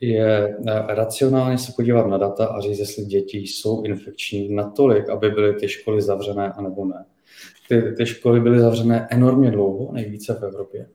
[0.00, 5.30] je e, racionálně se podívat na data a říct, jestli děti jsou infekční natolik, aby
[5.30, 7.04] byly ty školy zavřené, anebo ne
[7.68, 10.88] ty, ty školy byly zavřené enormně dlouho, nejvíce v Evropě.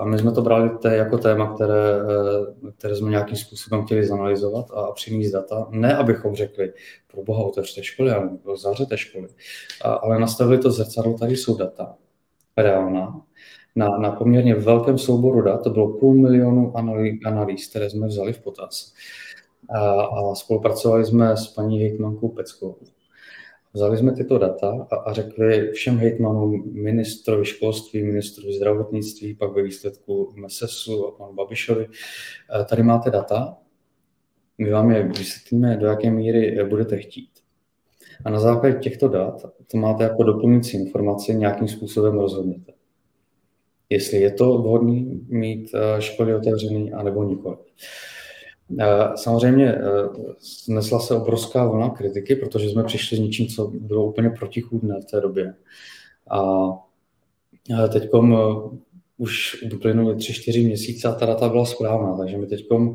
[0.00, 4.06] A my jsme to brali té jako téma, které, eh, které jsme nějakým způsobem chtěli
[4.06, 5.66] zanalizovat a přinést data.
[5.70, 6.72] Ne, abychom řekli,
[7.12, 9.28] pro boha otevřte školy, ale zavřete školy,
[9.84, 11.94] ale nastavili to zrcadlo, tady jsou data
[12.56, 13.20] reálná,
[13.76, 16.72] na, na poměrně velkém souboru dat, to bylo půl milionu
[17.24, 18.92] analýz, které jsme vzali v potaz.
[19.70, 22.76] A, a spolupracovali jsme s paní hejtmankou Peckovou.
[23.74, 29.62] Vzali jsme tyto data a, a řekli všem hejtmanům, ministrovi školství, ministrovi zdravotnictví, pak ve
[29.62, 31.88] výsledku MESESu a panu Babišovi,
[32.60, 33.56] eh, tady máte data,
[34.58, 37.30] my vám je vysvětlíme, do jaké míry budete chtít.
[38.24, 42.72] A na základě těchto dat to máte jako doplňující informaci, nějakým způsobem rozhodnete.
[43.90, 47.56] Jestli je to vhodné mít eh, školy otevřený, anebo nikoli.
[49.16, 49.78] Samozřejmě
[50.68, 55.04] nesla se obrovská vlna kritiky, protože jsme přišli s něčím, co bylo úplně protichůdné v
[55.04, 55.54] té době.
[56.30, 58.08] A teď
[59.18, 62.94] už uplynuly tři, čtyři měsíce a ta data byla správná, takže my teď Eh,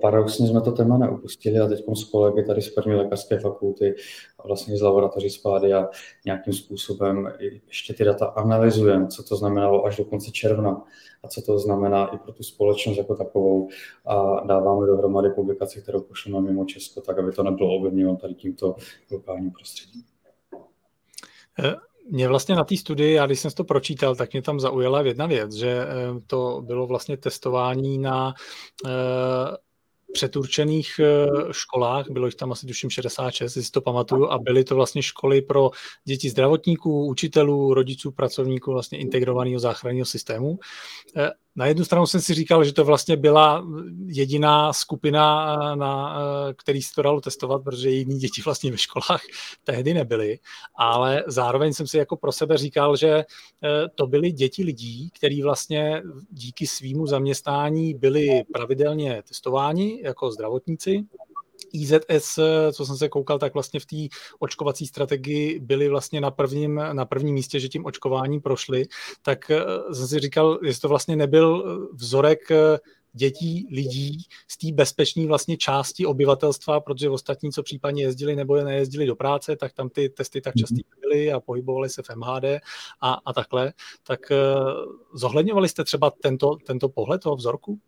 [0.00, 3.94] paradoxně jsme to téma neupustili a teď s kolegy tady z první lékařské fakulty
[4.38, 5.88] a vlastně z laboratoří spády a
[6.24, 7.32] nějakým způsobem
[7.66, 10.82] ještě ty data analyzujeme, co to znamenalo až do konce června
[11.22, 13.68] a co to znamená i pro tu společnost jako takovou
[14.06, 18.76] a dáváme dohromady publikaci, kterou pošleme mimo Česko, tak aby to nebylo ovlivněno tady tímto
[19.10, 20.02] lokálním prostředím.
[22.12, 25.26] Mě vlastně na té studii, já když jsem to pročítal, tak mě tam zaujala jedna
[25.26, 25.86] věc, že eh,
[26.26, 28.34] to bylo vlastně testování na
[28.86, 28.90] eh,
[30.12, 34.74] předurčených eh, školách, bylo jich tam asi tuším 66, jestli to pamatuju, a byly to
[34.74, 35.70] vlastně školy pro
[36.04, 40.58] děti zdravotníků, učitelů, rodičů, pracovníků vlastně integrovaného záchranného systému.
[41.50, 43.66] Eh, na jednu stranu jsem si říkal, že to vlastně byla
[44.06, 46.16] jediná skupina, eh, na
[46.56, 49.22] který se to dalo testovat, protože jiní děti vlastně ve školách
[49.64, 50.38] tehdy nebyly,
[50.74, 53.24] ale zároveň jsem si jako pro sebe říkal, že
[53.94, 61.04] to byly děti lidí, kteří vlastně díky svýmu zaměstnání byli pravidelně testováni jako zdravotníci.
[61.72, 62.38] IZS,
[62.72, 63.96] co jsem se koukal, tak vlastně v té
[64.38, 68.86] očkovací strategii byli vlastně na prvním, na prvním místě, že tím očkováním prošli,
[69.22, 72.78] tak eh, jsem si říkal, jestli to vlastně nebyl vzorek eh,
[73.12, 74.18] dětí, lidí
[74.48, 79.56] z té bezpečné vlastně části obyvatelstva, protože ostatní, co případně jezdili nebo nejezdili do práce,
[79.56, 81.00] tak tam ty testy tak častý mhm.
[81.00, 82.44] byly a pohybovali se v MHD
[83.00, 83.72] a, a takhle.
[84.02, 84.20] Tak
[85.14, 87.80] zohledňovali jste třeba tento, tento pohled toho vzorku?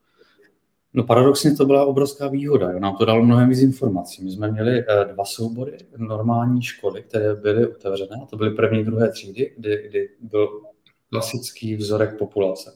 [0.94, 2.80] No paradoxně to byla obrovská výhoda, jo.
[2.80, 4.24] nám to dalo mnohem víc informací.
[4.24, 8.84] My jsme měli eh, dva soubory normální školy, které byly otevřené, a to byly první,
[8.84, 10.48] druhé třídy, kdy, kdy byl
[11.10, 12.72] klasický vzorek populace.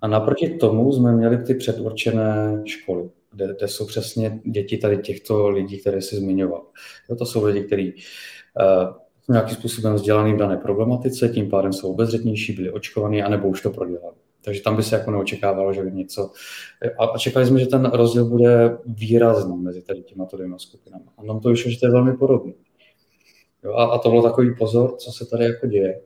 [0.00, 5.48] A naproti tomu jsme měli ty předurčené školy, kde, kde jsou přesně děti tady těchto
[5.48, 6.66] lidí, které jsi zmiňoval.
[7.10, 8.94] Jo, to jsou lidi, kteří uh,
[9.28, 13.70] nějakým způsobem vzdělaný v dané problematice, tím pádem jsou obezřetnější, byli očkovaní, anebo už to
[13.70, 14.16] prodělali.
[14.44, 16.30] Takže tam by se jako neočekávalo, že by něco...
[16.98, 21.04] A čekali jsme, že ten rozdíl bude výrazný mezi tady těma dvěma skupinami.
[21.18, 22.52] A nám to vyšlo, že to je velmi podobné.
[23.64, 26.00] Jo, a, a to bylo takový pozor, co se tady jako děje.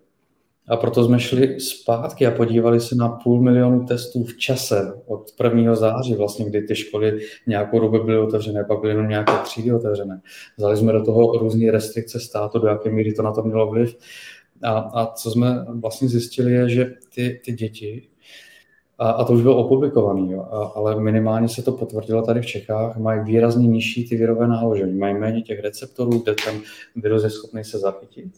[0.68, 5.30] A proto jsme šli zpátky a podívali se na půl milionu testů v čase od
[5.44, 5.74] 1.
[5.74, 10.20] září, vlastně, kdy ty školy nějakou dobu byly otevřené, pak byly jenom nějaké třídy otevřené.
[10.58, 13.96] Vzali jsme do toho různé restrikce státu, do jaké míry to na to mělo vliv.
[14.62, 18.08] A, a co jsme vlastně zjistili, je, že ty, ty děti,
[18.98, 20.36] a, a to už bylo opublikované,
[20.74, 25.14] ale minimálně se to potvrdilo tady v Čechách, mají výrazně nižší ty virové nálože, mají
[25.14, 26.60] méně těch receptorů, kde ten
[26.96, 28.34] virus je schopný se zachytit.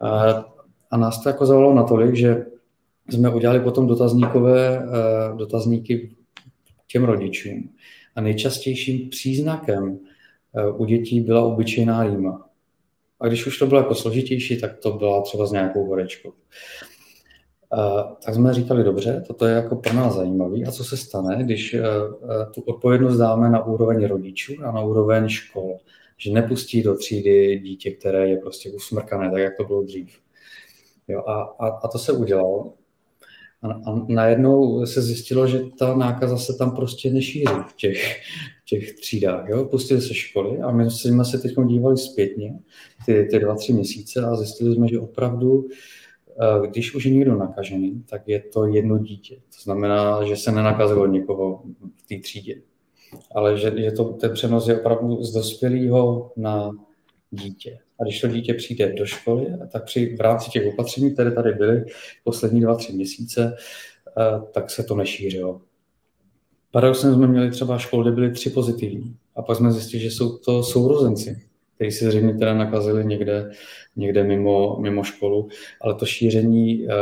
[0.00, 0.44] A,
[0.90, 2.46] a nás to jako zavolalo natolik, že
[3.10, 6.10] jsme udělali potom dotazníkové eh, dotazníky
[6.86, 7.70] těm rodičům.
[8.16, 9.98] A nejčastějším příznakem
[10.54, 12.48] eh, u dětí byla obyčejná rýma.
[13.20, 16.32] A když už to bylo jako složitější, tak to byla třeba s nějakou horečkou.
[17.74, 20.58] Eh, tak jsme říkali, dobře, toto je jako pro nás zajímavé.
[20.68, 21.76] A co se stane, když
[22.54, 25.78] tu odpovědnost dáme na úroveň rodičů a na úroveň škol?
[26.18, 30.18] Že nepustí do třídy dítě, které je prostě usmrkané, tak jak to bylo dřív.
[31.08, 32.74] Jo, a, a, a to se udělalo.
[33.62, 38.20] A, a najednou se zjistilo, že ta nákaza se tam prostě nešíří v těch,
[38.62, 39.48] v těch třídách.
[39.48, 39.64] Jo?
[39.64, 42.58] Pustili se školy a my jsme se teď dívali zpětně
[43.06, 46.01] ty, ty dva, tři měsíce a zjistili jsme, že opravdu, eh,
[46.66, 49.36] když už je někdo nakažený, tak je to jedno dítě.
[49.36, 51.62] To znamená, že se nenakazilo někoho
[51.96, 52.62] v té třídě.
[53.34, 56.70] Ale že je to, ten přenos je opravdu z dospělého na
[57.30, 57.78] dítě.
[58.00, 61.52] A když to dítě přijde do školy, tak při, v rámci těch opatření, které tady
[61.52, 61.84] byly
[62.24, 63.56] poslední dva, tři měsíce,
[64.18, 65.60] eh, tak se to nešířilo.
[66.70, 69.16] Paradoxně jsme měli třeba školy, kde byly tři pozitivní.
[69.36, 71.36] A pak jsme zjistili, že jsou to sourozenci,
[71.82, 73.50] kteří se zřejmě teda nakazili někde,
[73.96, 75.48] někde mimo, mimo školu.
[75.80, 76.94] Ale to šíření eh,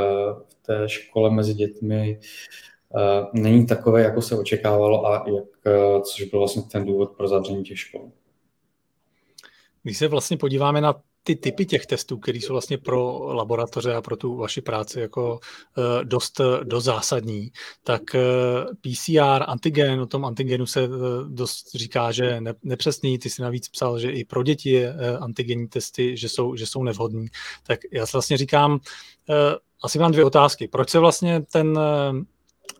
[0.48, 2.20] v té škole mezi dětmi
[2.96, 7.64] eh, není takové, jako se očekávalo a jak, což byl vlastně ten důvod pro zavření
[7.64, 8.10] těch škol.
[9.82, 14.02] Když se vlastně podíváme na ty typy těch testů, které jsou vlastně pro laboratoře a
[14.02, 17.50] pro tu vaši práci jako uh, dost, dost zásadní,
[17.84, 18.20] tak eh,
[18.80, 20.88] PCR, antigen, o tom antigenu se
[21.28, 25.68] dost říká, že ne, nepřesný, ty si navíc psal, že i pro děti je antigenní
[25.68, 27.26] testy, že jsou, že jsou nevhodní.
[27.66, 28.80] Tak já si vlastně říkám,
[29.82, 30.68] asi mám dvě otázky.
[30.68, 31.78] Proč se vlastně ten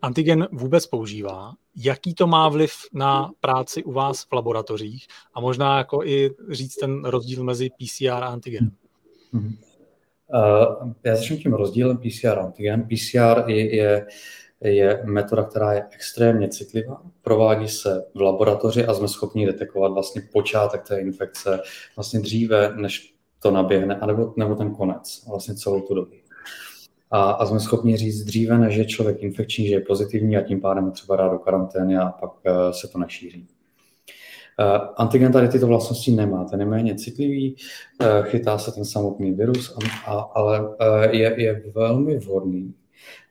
[0.02, 5.78] antigen vůbec používá, jaký to má vliv na práci u vás v laboratořích a možná
[5.78, 8.72] jako i říct ten rozdíl mezi PCR a antigenem.
[9.32, 12.82] Uh, já začnu tím rozdílem PCR a antigen.
[12.82, 14.06] PCR je, je
[14.64, 20.22] je metoda, která je extrémně citlivá, provádí se v laboratoři a jsme schopni detekovat vlastně
[20.32, 21.60] počátek té infekce
[21.96, 26.12] vlastně dříve, než to naběhne, anebo, nebo ten konec, vlastně celou tu dobu.
[27.10, 30.60] A, a jsme schopni říct dříve, než je člověk infekční, že je pozitivní a tím
[30.60, 33.48] pádem třeba dát do karantény a pak uh, se to nešíří.
[34.60, 37.56] Uh, antigen tady tyto vlastnosti nemá, ten je méně citlivý,
[38.00, 40.68] uh, chytá se ten samotný virus, a, a, ale
[41.10, 42.74] je, je velmi vhodný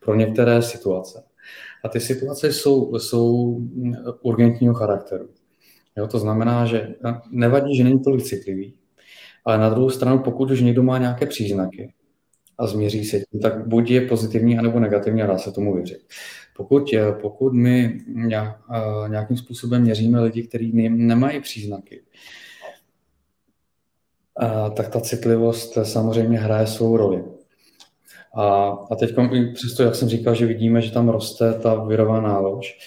[0.05, 1.23] pro některé situace.
[1.83, 3.59] A ty situace jsou, jsou
[4.21, 5.29] urgentního charakteru.
[5.97, 6.95] Jo, to znamená, že
[7.31, 8.73] nevadí, že není tolik citlivý,
[9.45, 11.93] ale na druhou stranu, pokud už někdo má nějaké příznaky
[12.59, 15.99] a změří se tím, tak buď je pozitivní, anebo negativní a dá se tomu věřit.
[16.57, 17.99] Pokud, pokud my
[19.07, 22.01] nějakým způsobem měříme lidi, kteří nemají příznaky,
[24.73, 27.23] tak ta citlivost samozřejmě hraje svou roli.
[28.35, 29.15] A, a teď
[29.53, 32.77] přesto, jak jsem říkal, že vidíme, že tam roste ta virová nálož,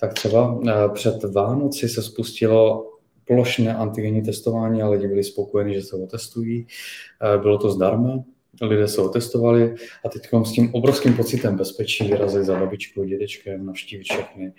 [0.00, 0.60] tak třeba
[0.94, 2.90] před Vánoci se spustilo
[3.26, 6.66] plošné antigenní testování a lidi byli spokojeni, že se otestují.
[7.34, 8.24] Eh, bylo to zdarma,
[8.62, 14.02] lidé se otestovali a teď s tím obrovským pocitem bezpečí vyrazili za babičkou, dědečkem, navštívit
[14.02, 14.52] všechny.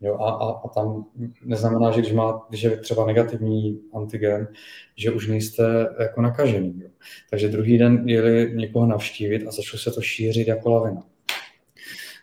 [0.00, 1.04] Jo, a, a, a tam
[1.44, 4.48] neznamená, že když, má, když je třeba negativní antigen,
[4.96, 6.80] že už nejste jako nakažený.
[6.82, 6.88] Jo.
[7.30, 11.02] Takže druhý den jeli někoho navštívit a začalo se to šířit jako lavina.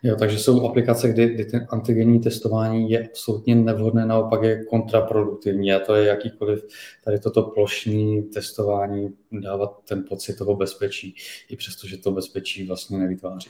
[0.04, 5.74] Jo, takže jsou aplikace, kdy, kdy ten antigenní testování je absolutně nevhodné, naopak je kontraproduktivní
[5.74, 6.66] a to je jakýkoliv
[7.04, 11.16] tady toto plošní testování dávat ten pocit toho bezpečí,
[11.50, 13.50] i přesto, že to bezpečí vlastně nevytváří.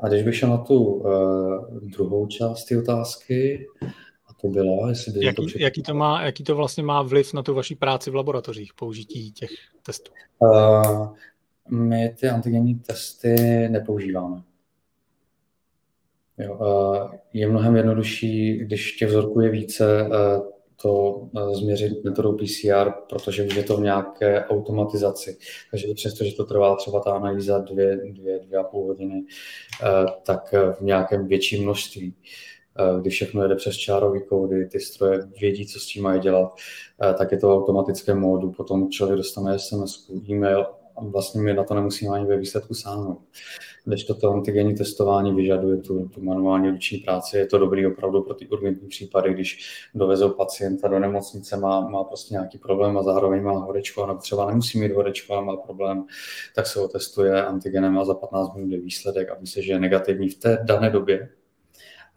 [0.00, 1.10] A když bych šel na tu uh,
[1.80, 3.66] druhou část té otázky,
[4.28, 7.34] a to byla, jestli by jaký, to jaký, to má, jaký to vlastně má vliv
[7.34, 9.50] na tu vaši práci v laboratořích, použití těch
[9.82, 10.12] testů?
[10.38, 11.08] Uh,
[11.70, 13.34] my ty antigenní testy
[13.68, 14.42] nepoužíváme.
[16.38, 16.58] Jo,
[17.32, 20.08] je mnohem jednodušší, když těch vzorků je více,
[20.82, 25.38] to změřit metodou PCR, protože už je to v nějaké automatizaci.
[25.70, 29.24] Takže i přesto, že to trvá třeba ta analýza dvě, dvě, dvě a půl hodiny,
[30.22, 32.14] tak v nějakém větším množství
[33.00, 36.54] kdy všechno jede přes čárový kódy, ty stroje vědí, co s tím mají dělat,
[37.18, 40.66] tak je to v automatickém módu, potom člověk dostane SMS, e-mail
[40.96, 43.18] a vlastně my na to nemusíme ani ve výsledku sáhnout.
[43.84, 48.34] Když toto antigenní testování vyžaduje tu, tu manuální ruční práci, je to dobrý opravdu pro
[48.34, 49.58] ty urgentní případy, když
[49.94, 54.46] dovezou pacienta do nemocnice, má, má prostě nějaký problém a zároveň má horečku, nebo třeba
[54.46, 56.04] nemusí mít horečku, ale má problém,
[56.54, 59.80] tak se ho testuje antigenem a za 15 minut je výsledek a se, že je
[59.80, 61.28] negativní v té dané době,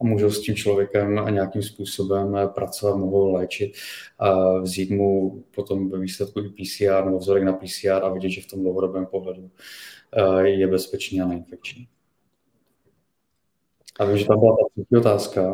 [0.01, 3.73] a můžou s tím člověkem nějakým způsobem pracovat, mohou léčit
[4.19, 8.41] a vzít mu potom ve výsledku i PCR nebo vzorek na PCR a vidět, že
[8.41, 9.49] v tom dlouhodobém pohledu
[10.43, 11.87] je bezpečný a neinfekční.
[13.99, 14.57] A vím, že tam byla
[14.91, 15.53] ta otázka.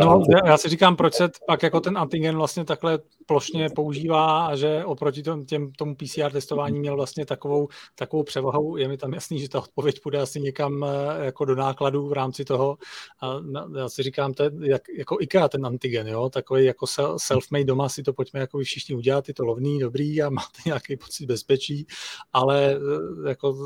[0.00, 4.56] No, já si říkám, proč se pak jako ten antigen vlastně takhle plošně používá a
[4.56, 8.76] že oproti tom, těm, tomu PCR testování měl vlastně takovou, takovou převahu.
[8.76, 12.12] Je mi tam jasný, že ta odpověď půjde asi někam eh, jako do nákladů v
[12.12, 12.78] rámci toho.
[13.20, 13.36] A
[13.78, 16.28] já si říkám, to je jak, jako IKEA ten antigen, jo?
[16.28, 20.30] takový jako self-made doma si to pojďme jako všichni udělat, je to lovný, dobrý a
[20.30, 21.86] máte nějaký pocit bezpečí,
[22.32, 23.56] ale eh, jako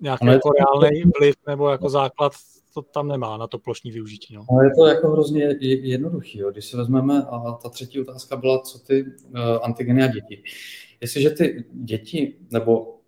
[0.00, 2.32] nějaký jako reálný vliv nebo jako základ
[2.74, 4.34] to tam nemá na to plošní využití.
[4.34, 4.46] No.
[4.50, 6.38] Ale je to jako hrozně jednoduchý.
[6.38, 6.50] Jo.
[6.50, 10.42] Když si vezmeme, a ta třetí otázka byla, co ty uh, antigeny a děti.
[11.00, 12.98] Jestliže ty děti nebo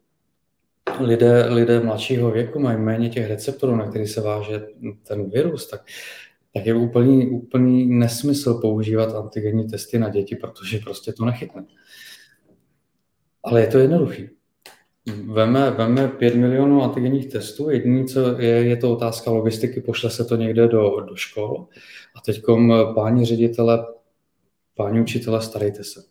[1.01, 4.67] lidé, lidé mladšího věku mají méně těch receptorů, na který se váže
[5.03, 5.87] ten virus, tak,
[6.55, 11.65] tak je úplný, úplný nesmysl používat antigenní testy na děti, protože prostě to nechytne.
[13.43, 14.29] Ale je to jednoduchý.
[15.17, 17.71] Veme, veme 5 milionů antigenních testů.
[17.71, 21.67] Jediné, co je, je to otázka logistiky, pošle se to někde do, do škol.
[22.17, 22.43] A teď
[22.95, 23.87] páni ředitele,
[24.75, 26.03] páni učitele, starejte se.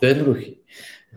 [0.00, 0.60] To je jednoduchý.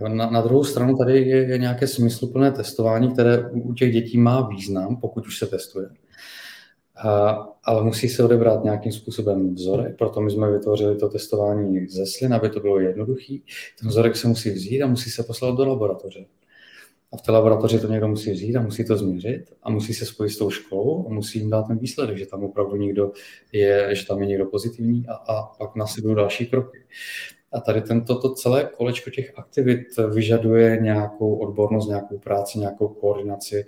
[0.07, 4.47] Na, na druhou stranu tady je, je nějaké smysluplné testování, které u těch dětí má
[4.47, 5.89] význam, pokud už se testuje.
[7.03, 7.29] A,
[7.63, 12.33] ale musí se odebrát nějakým způsobem vzorek, proto my jsme vytvořili to testování ze slin,
[12.33, 13.43] aby to bylo jednoduchý.
[13.79, 16.25] Ten vzorek se musí vzít a musí se poslat do laboratoře.
[17.13, 20.05] A v té laboratoři to někdo musí vzít a musí to změřit a musí se
[20.05, 23.11] spojit s tou školou a musí jim dát ten výsledek, že tam opravdu někdo
[23.51, 26.85] je, že tam je někdo pozitivní a, a pak následují další kroky.
[27.51, 29.79] A tady tento to celé kolečko těch aktivit
[30.13, 33.65] vyžaduje nějakou odbornost, nějakou práci, nějakou koordinaci.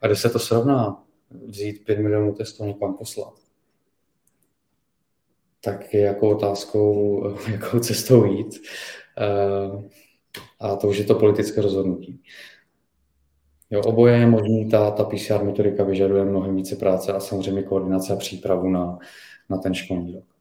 [0.00, 1.02] A kde se to srovná,
[1.46, 3.34] vzít 5 milionů testů někam poslat,
[5.60, 8.60] tak je jako otázkou, jakou cestou jít.
[9.18, 9.88] Eh,
[10.60, 12.22] a to už je to politické rozhodnutí.
[13.74, 18.12] Jo, oboje je možný, ta, ta PCR metodika vyžaduje mnohem více práce a samozřejmě koordinace
[18.12, 18.98] a přípravu na,
[19.50, 20.33] na ten školní rok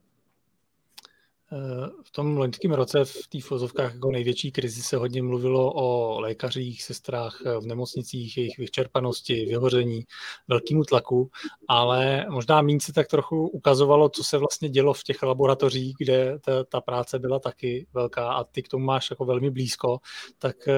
[2.04, 6.84] v tom loňském roce v té fozovkách jako největší krizi se hodně mluvilo o lékařích,
[6.84, 10.04] sestrách v nemocnicích, jejich vyčerpanosti, vyhoření,
[10.47, 11.30] velkému tlaku,
[11.68, 16.39] ale možná méně se tak trochu ukazovalo, co se vlastně dělo v těch laboratořích, kde
[16.39, 19.99] ta, ta práce byla taky velká a ty k tomu máš jako velmi blízko,
[20.39, 20.74] tak eh,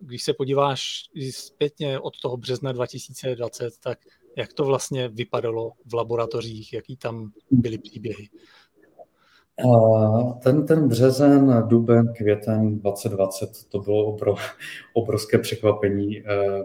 [0.00, 3.98] když se podíváš zpětně od toho března 2020, tak
[4.36, 8.28] jak to vlastně vypadalo v laboratořích, jaký tam byly příběhy?
[10.42, 14.34] Ten, ten březen, duben, květen 2020, to bylo obro,
[14.94, 16.24] obrovské překvapení, eh,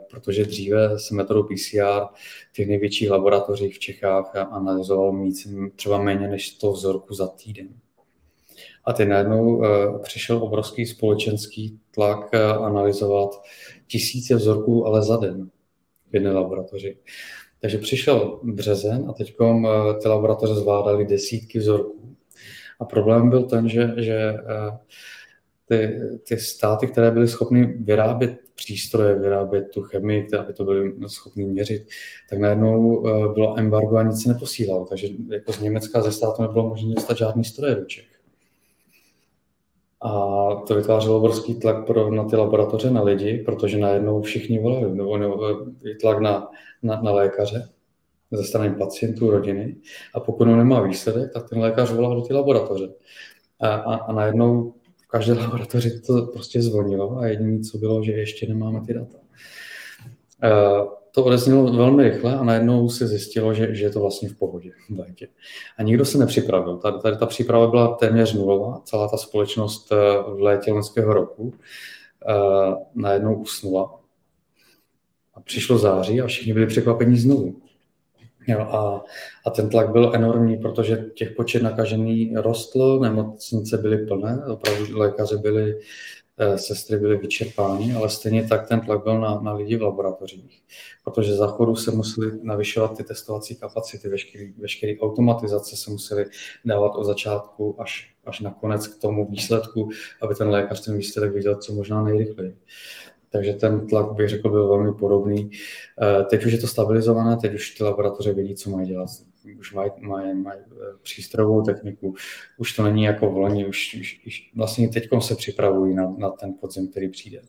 [0.09, 2.05] protože dříve se metodou PCR
[2.49, 5.35] v těch největších laboratořích v Čechách analyzoval mít
[5.75, 7.67] třeba méně než 100 vzorků za týden.
[8.85, 13.41] A teď najednou eh, přišel obrovský společenský tlak eh, analyzovat
[13.87, 15.49] tisíce vzorků, ale za den
[16.11, 16.97] v jedné laboratoři.
[17.61, 19.35] Takže přišel březen a teď
[20.01, 22.16] ty laboratoře zvládaly desítky vzorků
[22.79, 24.77] a problém byl ten, že, že eh,
[25.65, 31.45] ty, ty státy, které byly schopny vyrábět přístroje, vyrábět tu chemii, aby to byly schopni
[31.45, 31.87] měřit,
[32.29, 34.85] tak najednou eh, bylo embargo a nic se neposílalo.
[34.85, 38.05] Takže jako z Německa ze státu nebylo možné dostat žádný stroje do Čech.
[40.01, 40.09] A
[40.67, 44.95] to vytvářelo obrovský tlak pro, na ty laboratoře, na lidi, protože najednou všichni volali.
[44.95, 45.17] Nebo
[45.83, 46.47] je tlak na,
[46.83, 47.69] na, na lékaře,
[48.31, 49.75] ze strany pacientů, rodiny
[50.13, 52.89] a pokud nemá výsledek, tak ten lékař volá do té laboratoře.
[53.59, 54.73] A, a, a najednou
[55.03, 59.17] v každé laboratoři to prostě zvonilo a jediné, co bylo, že ještě nemáme ty data.
[60.41, 64.35] A to odeznělo velmi rychle a najednou se zjistilo, že, že je to vlastně v
[64.35, 64.71] pohodě.
[65.77, 66.77] A nikdo se nepřipravil.
[66.77, 68.81] Tady, tady ta příprava byla téměř nulová.
[68.83, 69.95] Celá ta společnost eh,
[70.35, 71.53] v létě loňského roku uh,
[72.95, 73.99] najednou usnula.
[75.33, 77.61] A přišlo září a všichni byli překvapení znovu.
[78.47, 79.03] Jo, a,
[79.45, 85.37] a ten tlak byl enormní, protože těch počet nakažených rostl, nemocnice byly plné, opravdu lékaři
[85.37, 85.79] byli,
[86.37, 90.63] eh, sestry byly vyčerpáni, ale stejně tak ten tlak byl na, na lidi v laboratořích,
[91.03, 96.25] protože za chodu se museli navyšovat ty testovací kapacity, veškeré veškerý automatizace se museli
[96.65, 99.89] dávat od začátku až, až nakonec k tomu výsledku,
[100.21, 102.55] aby ten lékař ten výsledek viděl co možná nejrychleji
[103.29, 105.51] takže ten tlak bych řekl byl velmi podobný.
[106.01, 109.09] Eh, teď už je to stabilizované, teď už ty laboratoře vědí, co mají dělat.
[109.59, 112.15] Už mají, mají, mají eh, přístrojovou techniku,
[112.57, 116.29] už to není jako v loni, už, už, už vlastně teď se připravují na, na
[116.29, 117.41] ten podzim, který přijde.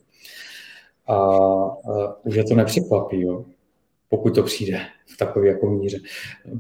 [1.06, 3.26] A, a eh, už je to nepřekvapí,
[4.08, 5.98] pokud to přijde v takové jako míře.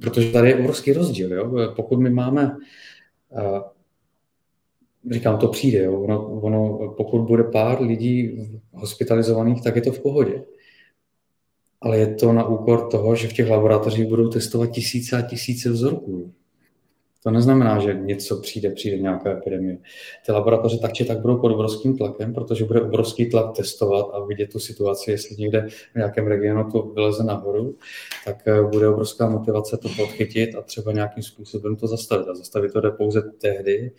[0.00, 1.32] Protože tady je obrovský rozdíl.
[1.32, 1.72] Jo?
[1.76, 2.56] Pokud my máme
[5.10, 5.78] říkám, to přijde.
[5.78, 6.00] Jo.
[6.00, 8.38] Ono, ono, pokud bude pár lidí
[8.72, 10.44] hospitalizovaných, tak je to v pohodě.
[11.80, 15.70] Ale je to na úkor toho, že v těch laboratořích budou testovat tisíce a tisíce
[15.70, 16.32] vzorků.
[17.28, 19.78] To neznamená, že něco přijde, přijde nějaká epidemie.
[20.26, 24.24] Ty laboratoře tak či tak budou pod obrovským tlakem, protože bude obrovský tlak testovat a
[24.24, 27.76] vidět tu situaci, jestli někde v nějakém regionu to vyleze nahoru,
[28.24, 32.28] tak eh, bude obrovská motivace to podchytit a třeba nějakým způsobem to zastavit.
[32.28, 33.92] A zastavit to jde pouze tehdy,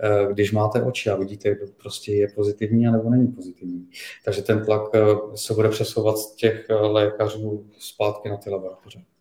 [0.00, 3.88] eh, když máte oči a vidíte, kdo prostě je pozitivní nebo není pozitivní.
[4.24, 5.00] Takže ten tlak eh,
[5.34, 9.15] se bude přesouvat z těch lékařů zpátky na ty laboratoře.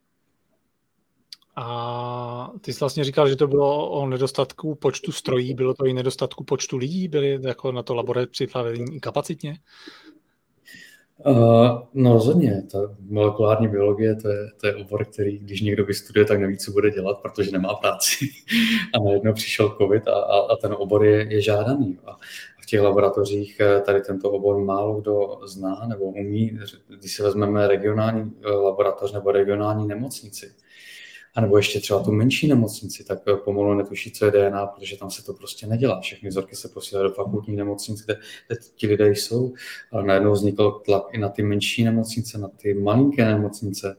[1.55, 5.93] A ty jsi vlastně říkal, že to bylo o nedostatku počtu strojí, bylo to i
[5.93, 9.57] nedostatku počtu lidí, byli jako na to laboratoř připravení kapacitně?
[11.25, 12.79] Uh, no rozhodně, ta
[13.09, 16.91] molekulární biologie, to je, to je obor, který, když někdo vystuduje, tak neví, co bude
[16.91, 18.25] dělat, protože nemá práci.
[18.93, 21.99] A najednou přišel covid a, a, a ten obor je, je žádaný.
[22.05, 22.17] A
[22.61, 26.59] v těch laboratořích eh, tady tento obor málo kdo zná nebo umí.
[26.99, 30.51] Když si vezmeme regionální eh, laboratoř nebo regionální nemocnici,
[31.35, 34.97] a nebo ještě třeba tu menší nemocnici, tak eh, pomalu netuší, co je DNA, protože
[34.97, 35.99] tam se to prostě nedělá.
[35.99, 38.17] Všechny vzorky se posílají do fakultní nemocnic, kde,
[38.47, 39.53] kde ti lidé jsou,
[39.91, 43.97] ale najednou vznikl tlak i na ty menší nemocnice, na ty malinké nemocnice,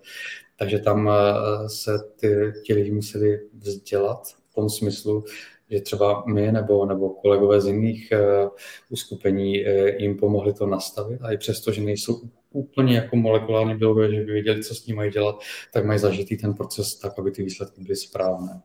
[0.59, 5.24] takže tam eh, se ty, ti lidi museli vzdělat v tom smyslu,
[5.70, 8.51] že třeba my nebo, nebo kolegové z jiných uh,
[8.91, 11.22] uskupení uh, jim pomohli to nastavit.
[11.22, 12.20] A i přesto, že nejsou
[12.57, 15.40] úplně jako molekulární biologové, že by věděli, co s ním mají dělat,
[15.72, 18.62] tak mají zažitý ten proces tak, aby ty výsledky byly správné.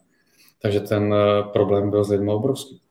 [0.62, 2.82] Takže ten uh, problém byl lidmi obrovský.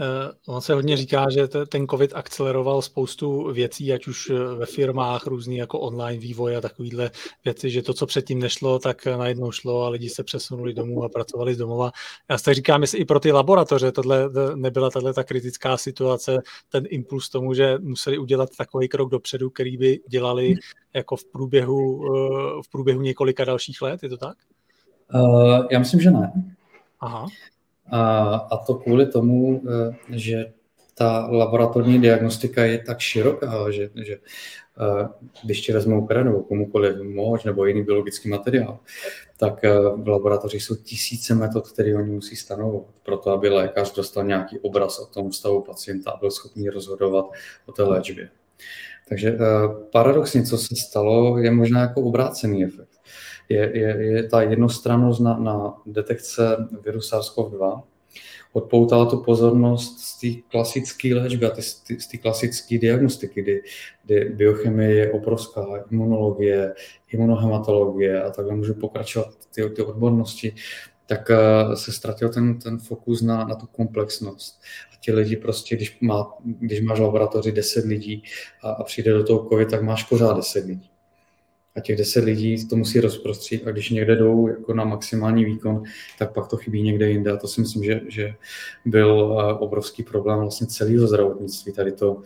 [0.00, 5.26] Uh, on se hodně říká, že ten COVID akceleroval spoustu věcí, ať už ve firmách,
[5.26, 7.10] různý jako online vývoj a takovýhle
[7.44, 11.08] věci, že to, co předtím nešlo, tak najednou šlo a lidi se přesunuli domů a
[11.08, 11.90] pracovali z domova.
[12.30, 16.38] Já si tak říkám, jestli i pro ty laboratoře tohle nebyla tahle ta kritická situace,
[16.68, 20.54] ten impuls tomu, že museli udělat takový krok dopředu, který by dělali
[20.94, 22.02] jako v průběhu,
[22.62, 24.36] v průběhu několika dalších let, je to tak?
[25.14, 26.32] Uh, já myslím, že ne.
[27.00, 27.26] Aha.
[27.90, 30.52] A, a to kvůli tomu, eh, že
[30.94, 35.08] ta laboratorní diagnostika je tak široká, že, že eh,
[35.44, 38.78] když ti vezmou krev nebo komukoliv moč nebo jiný biologický materiál,
[39.38, 44.24] tak eh, v laboratoři jsou tisíce metod, které oni musí stanovovat, proto aby lékař dostal
[44.24, 47.26] nějaký obraz o tom stavu pacienta a byl schopný rozhodovat
[47.66, 48.28] o té léčbě.
[49.08, 49.38] Takže
[49.92, 52.89] paradoxně, co se stalo, je možná jako obrácený efekt
[53.50, 57.82] je, je, je ta jednostrannost na, na detekce viru SARS-CoV-2
[58.52, 61.54] odpoutala tu pozornost z té klasické léčby a
[61.98, 63.62] z té klasické diagnostiky, kdy,
[64.04, 66.74] kdy biochemie je obrovská, imunologie,
[67.12, 70.54] imunohematologie a takhle můžu pokračovat ty, ty odbornosti,
[71.06, 74.60] tak uh, se ztratil ten, ten fokus na, na tu komplexnost.
[74.94, 78.22] A ti lidi prostě, když, má, když máš laboratoři 10 lidí
[78.62, 80.89] a, a přijde do toho COVID, tak máš pořád 10 lidí
[81.76, 85.82] a těch deset lidí to musí rozprostřít a když někde jdou jako na maximální výkon,
[86.18, 88.34] tak pak to chybí někde jinde a to si myslím, že, že
[88.84, 92.22] byl eh, obrovský problém vlastně celého zdravotnictví, tady to,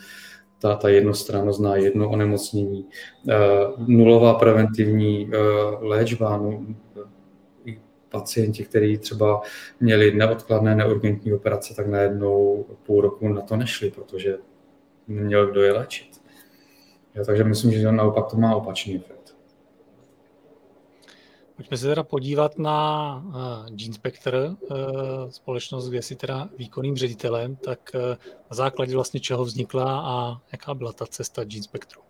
[0.58, 5.32] ta, ta jednostrannost na jedno onemocnění, uh, nulová preventivní uh,
[5.82, 6.66] léčba, no,
[8.14, 9.42] pacienti, kteří třeba
[9.80, 14.38] měli neodkladné, neurgentní operace, tak najednou půl roku na to nešli, protože
[15.08, 16.20] neměl kdo je léčit.
[17.26, 19.23] Takže myslím, že naopak to má opačný efekt.
[21.56, 24.56] Pojďme se teda podívat na uh, Gene Spectre, uh,
[25.28, 28.00] společnost, kde jsi teda výkonným ředitelem, tak uh,
[28.50, 32.00] na základě vlastně čeho vznikla a jaká byla ta cesta Gene Spectru?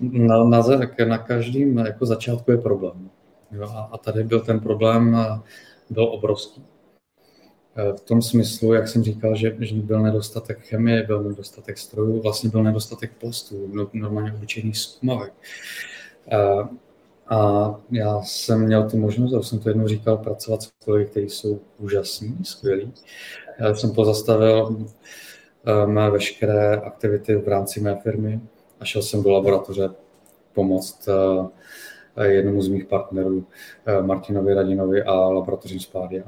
[0.00, 0.62] Na, na,
[1.08, 3.10] na každém jako začátku je problém.
[3.50, 5.16] Jo, a, a tady byl ten problém
[5.90, 6.64] byl obrovský.
[7.96, 12.50] V tom smyslu, jak jsem říkal, že, že byl nedostatek chemie, byl nedostatek strojů, vlastně
[12.50, 15.32] byl nedostatek plastů, no, normálně obyčejných zkumavek.
[17.32, 21.28] A já jsem měl tu možnost, už jsem to jednou říkal, pracovat s kolegy, kteří
[21.28, 22.92] jsou úžasní, skvělí.
[23.58, 24.86] Já jsem pozastavil
[25.86, 28.40] mé veškeré aktivity v rámci mé firmy
[28.80, 29.90] a šel jsem do laboratoře
[30.52, 31.08] pomoct
[32.16, 33.46] eh, jednomu z mých partnerů,
[33.86, 36.24] eh, Martinovi Radinovi a laboratořím Spádia.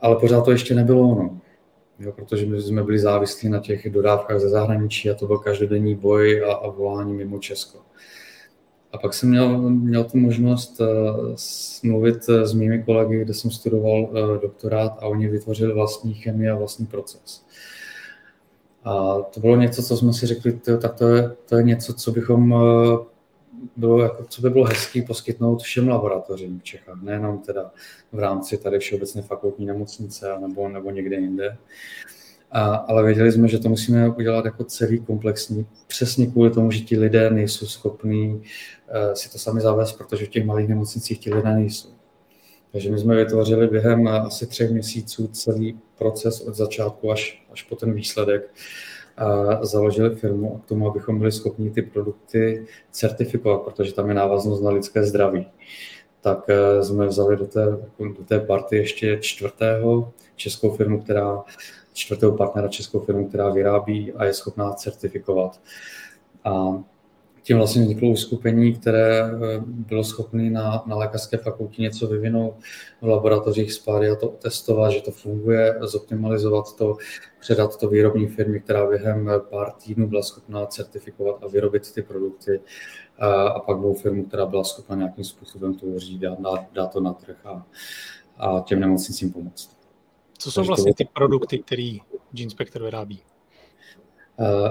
[0.00, 1.40] Ale pořád to ještě nebylo ono,
[1.98, 5.94] jo, protože my jsme byli závislí na těch dodávkách ze zahraničí a to byl každodenní
[5.94, 7.78] boj a, a volání mimo Česko.
[8.92, 10.86] A pak jsem měl, měl tu možnost uh,
[11.82, 16.50] mluvit uh, s mými kolegy, kde jsem studoval uh, doktorát a oni vytvořili vlastní chemii
[16.50, 17.46] a vlastní proces.
[18.84, 21.94] A to bylo něco, co jsme si řekli, to, tak to je, to je něco,
[21.94, 22.54] co bychom
[23.76, 27.70] bylo, jako, co by bylo hezký poskytnout všem laboratořím v Čechách, nejenom teda
[28.12, 31.48] v rámci tady Všeobecné fakultní nemocnice nebo, nebo někde jinde.
[31.48, 31.56] Uh,
[32.52, 36.80] a, ale věděli jsme, že to musíme udělat jako celý komplexní, přesně kvůli tomu, že
[36.80, 41.34] ti lidé nejsou schopní uh, si to sami zavést, protože v těch malých nemocnicích ti
[41.34, 41.88] lidé nejsou.
[42.72, 47.76] Takže my jsme vytvořili během asi třech měsíců celý proces od začátku až, až po
[47.76, 48.54] ten výsledek.
[49.16, 54.60] A založili firmu k tomu, abychom byli schopni ty produkty certifikovat, protože tam je návaznost
[54.60, 55.46] na lidské zdraví.
[56.20, 57.66] Tak uh, jsme vzali do té,
[57.98, 61.42] do té party ještě čtvrtého českou firmu, která
[61.92, 65.60] čtvrtého partnera českou firmu, která vyrábí a je schopná certifikovat.
[66.44, 66.82] A
[67.42, 69.30] tím vlastně vzniklo uskupení, které eh,
[69.66, 72.54] bylo schopné na, na lékařské fakultě něco vyvinout
[73.00, 76.96] v laboratořích spády a to testovat, že to funguje, zoptimalizovat to,
[77.40, 82.60] předat to výrobní firmě, která během pár týdnů byla schopná certifikovat a vyrobit ty produkty
[83.18, 87.00] a, a pak bylo firmu, která byla schopna nějakým způsobem to řídit, dát, dát to
[87.00, 87.66] na trh a,
[88.38, 89.79] a těm nemocnicím pomoct.
[90.40, 91.96] Co jsou vlastně ty produkty, které
[92.32, 93.20] Gene vyrábí?
[94.36, 94.68] Uh,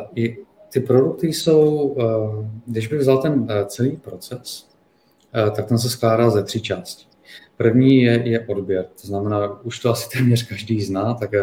[0.70, 4.70] ty produkty jsou, uh, když bych vzal ten uh, celý proces,
[5.48, 7.08] uh, tak ten se skládá ze tří částí.
[7.58, 11.40] První je, je odběr, to znamená, už to asi téměř každý zná, tak uh,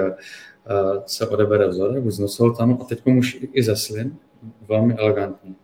[1.07, 4.16] se odebere vzorek z nosoltanu a teď už i ze slin,
[4.68, 5.55] velmi elegantně.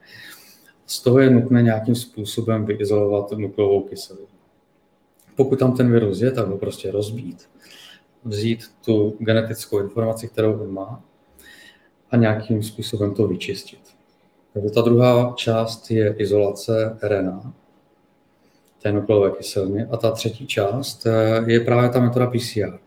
[0.87, 4.27] Z toho je nutné nějakým způsobem vyizolovat nukleovou kyselinu.
[5.37, 7.49] Pokud tam ten virus je, tak ho prostě rozbít
[8.25, 11.05] vzít tu genetickou informaci, kterou on má,
[12.11, 13.81] a nějakým způsobem to vyčistit.
[14.53, 17.53] Takže ta druhá část je izolace RNA,
[18.83, 19.87] té nukleové kyseliny.
[19.91, 22.79] A ta třetí část eh, je právě ta metoda PCR.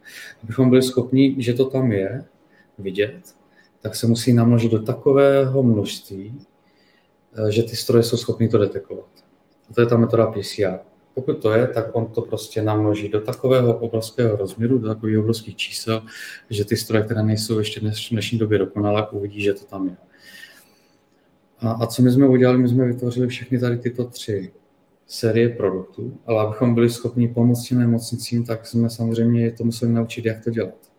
[0.44, 2.26] Abychom byli schopni, že to tam je,
[2.78, 3.36] vidět,
[3.82, 6.42] tak se musí namnožit do takového množství,
[7.48, 9.10] eh, že ty stroje jsou schopny to detekovat.
[9.70, 10.80] A to je ta metoda PCR.
[11.16, 15.56] Pokud to je, tak on to prostě namnoží do takového obrovského rozměru, do takových obrovských
[15.56, 16.02] čísel,
[16.50, 19.98] že ty stroje, které nejsou ještě v dnešní době dokonalé, uvidí, že to tam je.
[21.60, 22.58] A, a co my jsme udělali?
[22.58, 24.52] My jsme vytvořili všechny tady tyto tři
[25.08, 30.26] série produktů, ale abychom byli schopni pomoct těm nemocnicím, tak jsme samozřejmě to museli naučit,
[30.26, 30.92] jak to dělat.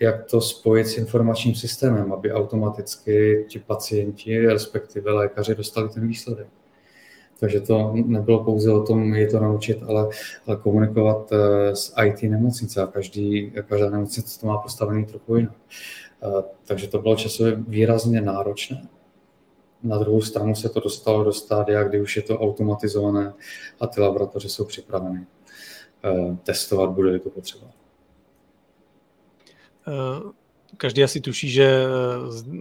[0.00, 6.46] Jak to spojit s informačním systémem, aby automaticky ti pacienti, respektive lékaři, dostali ten výsledek.
[7.42, 10.08] Takže to nebylo pouze o tom, je to naučit, ale,
[10.46, 15.56] ale komunikovat eh, s IT nemocnice a každý, každá nemocnice to má postavený trochu jinak.
[16.22, 18.88] Eh, takže to bylo časově výrazně náročné,
[19.82, 23.34] na druhou stranu se to dostalo do stádia, kdy už je to automatizované
[23.80, 25.26] a ty laboratoře jsou připraveny
[26.04, 27.66] eh, testovat, bude to potřeba.
[30.76, 31.84] Každý asi tuší, že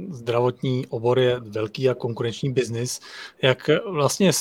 [0.10, 3.00] zdravotní obor je velký a konkurenční biznis.
[3.42, 4.32] Jak vlastně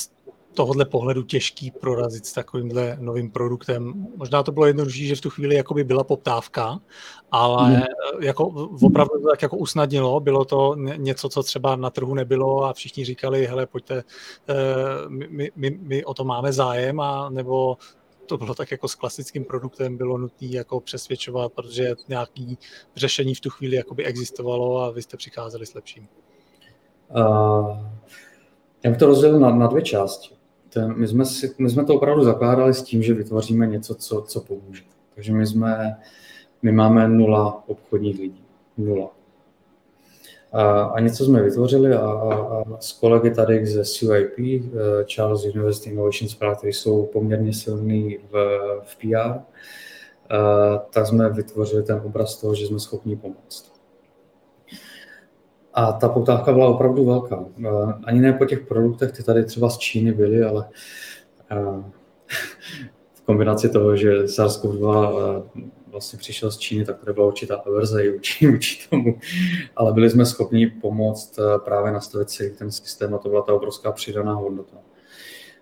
[0.53, 4.07] tohohle pohledu těžký prorazit s takovýmhle novým produktem.
[4.17, 6.79] Možná to bylo jednodušší, že v tu chvíli jakoby byla poptávka,
[7.31, 7.83] ale mm.
[8.21, 8.45] jako
[8.81, 10.19] opravdu to tak jako usnadnilo.
[10.19, 14.03] Bylo to něco, co třeba na trhu nebylo a všichni říkali, hele, pojďte,
[14.49, 14.55] eh,
[15.07, 17.77] my, my, my o to máme zájem, a nebo
[18.25, 22.57] to bylo tak jako s klasickým produktem, bylo nutné jako přesvědčovat, protože nějaký
[22.95, 26.07] řešení v tu chvíli jakoby existovalo a vy jste přicházeli s lepším.
[27.15, 27.77] Uh,
[28.83, 30.40] já bych to rozdělil na, na dvě části
[30.73, 34.21] ten, my, jsme si, my jsme to opravdu zakládali s tím, že vytvoříme něco, co,
[34.21, 34.83] co pomůže.
[35.15, 35.97] Takže my jsme,
[36.61, 38.43] my máme nula obchodních lidí.
[38.77, 39.09] Nula.
[40.51, 44.69] A, a něco jsme vytvořili a, a, a s kolegy tady ze CUIP, eh,
[45.05, 51.83] Charles University Innovation Prague, kteří jsou poměrně silní v, v PR, eh, tak jsme vytvořili
[51.83, 53.70] ten obraz toho, že jsme schopni pomoct.
[55.73, 57.45] A ta poptávka byla opravdu velká.
[57.65, 60.69] Eh, ani ne po těch produktech, ty tady třeba z Číny byly, ale
[61.51, 61.55] eh,
[63.13, 65.11] v kombinaci toho, že SARS-CoV-2
[65.57, 68.17] eh, vlastně přišel z Číny, tak tady byla určitá averze i
[68.55, 69.19] učí tomu.
[69.75, 73.91] Ale byli jsme schopni pomoct právě nastavit si ten systém a to byla ta obrovská
[73.91, 74.77] přidaná hodnota.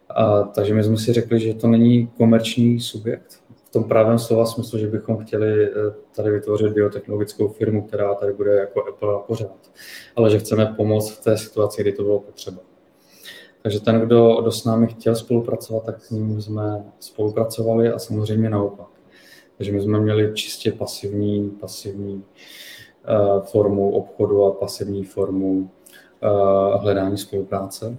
[0.10, 4.46] A, takže my jsme si řekli, že to není komerční subjekt, v tom právém slova
[4.46, 5.72] smyslu, že bychom chtěli eh,
[6.16, 9.72] tady vytvořit biotechnologickou firmu, která tady bude jako Apple a pořád,
[10.16, 12.58] ale že chceme pomoct v té situaci, kdy to bylo potřeba.
[13.62, 18.50] Takže ten, kdo, kdo s námi chtěl spolupracovat, tak s ním jsme spolupracovali a samozřejmě
[18.50, 18.88] naopak.
[19.58, 27.18] Takže my jsme měli čistě pasivní, pasivní uh, formu obchodu a pasivní formu uh, hledání
[27.18, 27.98] spolupráce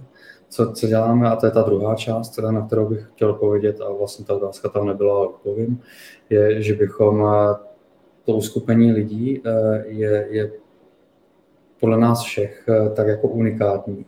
[0.51, 3.91] co, co děláme, a to je ta druhá část, na kterou bych chtěl povědět, a
[3.91, 5.81] vlastně ta otázka tam nebyla, ale odpovím,
[6.29, 7.55] je, že bychom eh,
[8.25, 10.51] to uskupení lidí eh, je, je
[11.79, 14.05] podle nás všech eh, tak jako unikátní.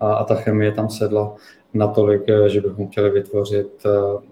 [0.00, 1.34] A, a ta chemie tam sedla
[1.74, 3.86] natolik, že bychom chtěli vytvořit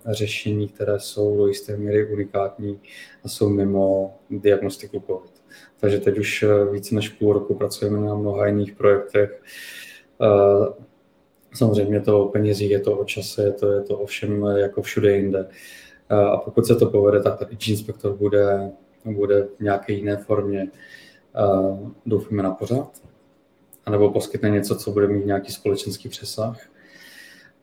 [0.07, 2.80] řešení, které jsou do jisté míry unikátní
[3.24, 5.32] a jsou mimo diagnostiku COVID.
[5.80, 9.43] Takže teď už více než půl roku pracujeme na mnoha jiných projektech.
[11.55, 14.82] Samozřejmě to o penězích, je to o čase, je to, je to o všem jako
[14.82, 15.48] všude jinde.
[16.09, 18.70] A pokud se to povede, tak ten inspektor bude,
[19.05, 20.68] bude v nějaké jiné formě,
[22.07, 22.90] doufíme na pořád,
[23.86, 26.61] anebo poskytne něco, co bude mít nějaký společenský přesah.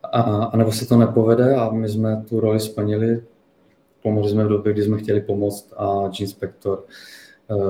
[0.03, 3.23] A, a nebo se to nepovede a my jsme tu roli splnili,
[4.03, 6.83] pomohli jsme v době, kdy jsme chtěli pomoct a G-inspektor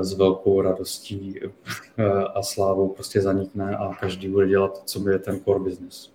[0.02, 1.40] s velkou radostí
[2.36, 6.12] a slávou prostě zanikne a každý bude dělat, co by je ten core business.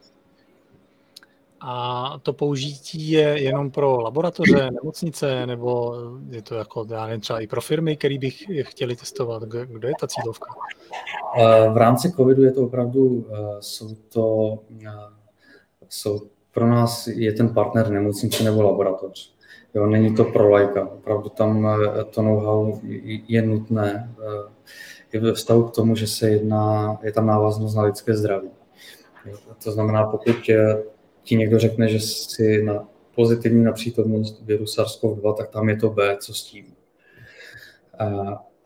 [1.60, 5.94] A to použití je jenom pro laboratoře, nemocnice, nebo
[6.30, 9.42] je to jako, já nevím, třeba i pro firmy, které bych chtěli testovat?
[9.42, 10.46] Kde je ta cílovka?
[11.72, 13.26] V rámci covidu je to opravdu,
[13.60, 14.58] jsou to,
[15.88, 19.35] jsou, pro nás je ten partner nemocnice nebo laboratoř.
[19.74, 20.86] Jo, není to pro lajka.
[20.86, 21.68] Opravdu tam
[22.10, 22.80] to know-how
[23.28, 24.14] je nutné.
[25.12, 28.50] Je ve vztahu k tomu, že se jedná, je tam návaznost na lidské zdraví.
[29.64, 30.34] To znamená, pokud
[31.22, 35.90] ti někdo řekne, že si na pozitivní na přítomnost viru SARS-CoV-2, tak tam je to
[35.90, 36.74] B, co s tím.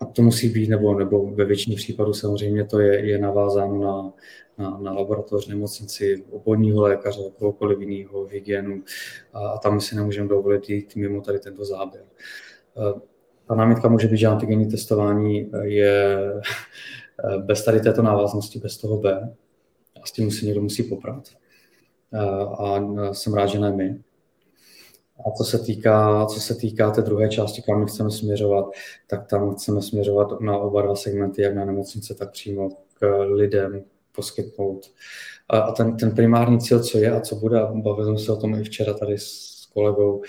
[0.01, 4.13] A, to musí být, nebo, nebo ve většině případů samozřejmě to je, je navázáno na,
[4.59, 8.83] na, na laboratoř, nemocnici, obvodního lékaře, kohokoliv jiného, hygienu
[9.33, 12.05] a, a tam si nemůžeme dovolit jít mimo tady tento záběr.
[13.49, 16.19] Ta námitka může být, že antigenní testování je
[17.39, 19.35] bez tady této návaznosti, bez toho B
[20.03, 21.29] a s tím si někdo musí poprat.
[22.59, 22.79] a
[23.13, 24.01] jsem rád, že ne my.
[25.27, 28.65] A co se týká, co se týká té druhé části, kam my chceme směřovat,
[29.07, 33.85] tak tam chceme směřovat na oba dva segmenty, jak na nemocnice, tak přímo k lidem
[34.13, 34.93] poskytnout.
[35.49, 38.55] A ten, ten primární cíl, co je a co bude, bavil jsem se o tom
[38.55, 40.23] i včera tady s kolegou,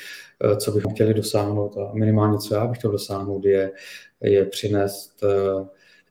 [0.44, 3.72] eh, co bychom chtěli dosáhnout a minimálně, co já bych chtěl dosáhnout, je,
[4.22, 5.68] je přinést eh,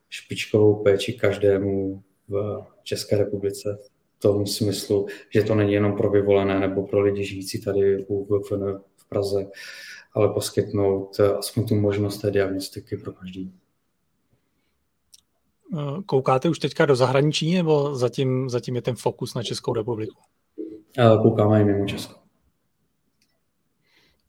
[0.09, 3.79] špičkovou péči každému v České republice
[4.23, 8.81] tom smyslu, že to není jenom pro vyvolené nebo pro lidi žijící tady v, v,
[8.97, 9.51] v Praze,
[10.15, 13.53] ale poskytnout eh, aspoň tu možnost té diagnostiky pro každý.
[16.07, 20.21] Koukáte už teďka do zahraničí nebo zatím, zatím je ten fokus na Českou republiku?
[21.23, 22.21] Koukáme i mimo Česko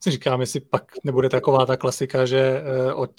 [0.04, 3.12] si říkám, jestli pak nebude taková ta klasika, že eh, od,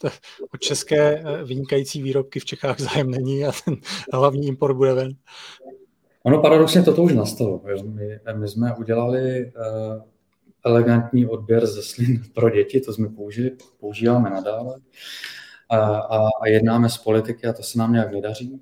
[0.55, 3.77] od české eh, vynikající výrobky v Čechách zájem není a ten
[4.13, 5.13] hlavní import bude ven.
[6.23, 7.61] Ono paradoxně toto už nastalo.
[7.85, 10.03] My, my jsme udělali uh,
[10.65, 14.77] elegantní odběr ze slin pro děti, to jsme použili, používáme nadále
[15.69, 18.61] a, a, a jednáme s politiky a to se nám nějak nedaří,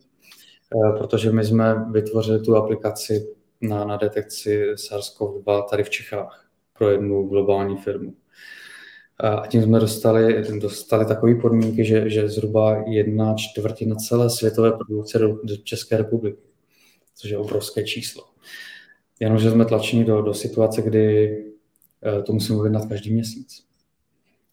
[0.75, 3.27] uh, protože my jsme vytvořili tu aplikaci
[3.61, 6.47] na, na detekci SARS-CoV-2 tady v Čechách
[6.79, 8.15] pro jednu globální firmu.
[9.19, 15.19] A tím jsme dostali, dostali takové podmínky, že, že zhruba jedna čtvrtina celé světové produkce
[15.19, 16.50] do, do České republiky,
[17.21, 18.25] což je obrovské číslo.
[19.21, 21.37] Jenomže jsme tlačeni do, do situace, kdy
[22.03, 23.65] eh, to musíme objednat každý měsíc.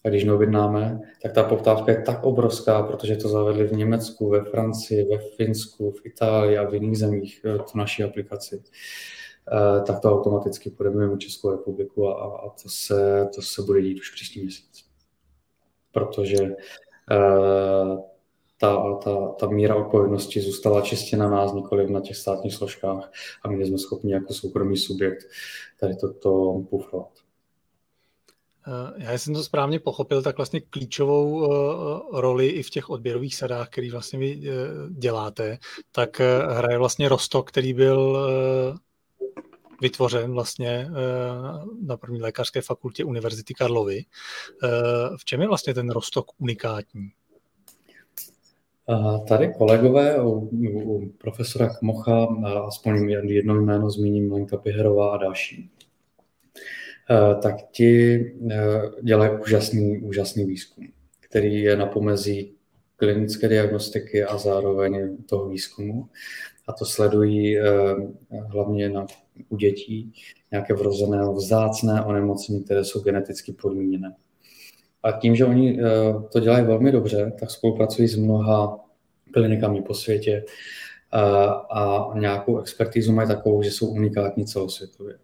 [0.04, 4.44] A když neobjednáme, tak ta poptávka je tak obrovská, protože to zavedli v Německu, ve
[4.44, 8.62] Francii, ve Finsku, v Itálii a v jiných zemích, eh, tu naší aplikaci,
[9.52, 13.98] Eh, tak to automaticky mimo Českou republiku a, a to, se, to se bude dít
[13.98, 14.84] už příští měsíc.
[15.92, 16.56] Protože
[18.58, 23.48] ta, ta, ta míra odpovědnosti zůstala čistě na nás, nikoli na těch státních složkách a
[23.48, 25.26] my jsme schopni jako soukromý subjekt
[25.80, 27.10] tady toto pufrovat.
[28.66, 31.48] Eh, já jsem to správně pochopil, tak vlastně klíčovou
[32.20, 34.42] roli i v těch odběrových sadách, který vlastně vy
[34.90, 35.58] děláte,
[35.92, 38.18] tak hraje vlastně Rostok, který byl
[39.80, 40.90] vytvořen vlastně eh,
[41.82, 44.04] na první lékařské fakultě Univerzity Karlovy.
[44.64, 44.68] Eh,
[45.16, 47.10] v čem je vlastně ten rostok unikátní?
[49.28, 50.30] Tady kolegové u,
[50.84, 52.26] u profesora Kmocha,
[52.66, 55.70] aspoň jedno jméno zmíním, Lenka Piherová a další,
[57.10, 58.18] eh, tak ti
[59.02, 60.88] dělají úžasný, úžasný výzkum,
[61.20, 62.54] který je na pomezí
[62.96, 66.08] klinické diagnostiky a zároveň toho výzkumu.
[66.68, 67.58] A to sledují
[68.46, 69.06] hlavně na
[69.48, 70.12] u dětí
[70.50, 74.14] nějaké vrozené vzácné onemocnění, které jsou geneticky podmíněné.
[75.02, 75.84] A tím, že oni eh,
[76.32, 78.84] to dělají velmi dobře, tak spolupracují s mnoha
[79.32, 80.44] klinikami po světě
[81.10, 85.18] a, eh, a nějakou expertizu mají takovou, že jsou unikátní celosvětově.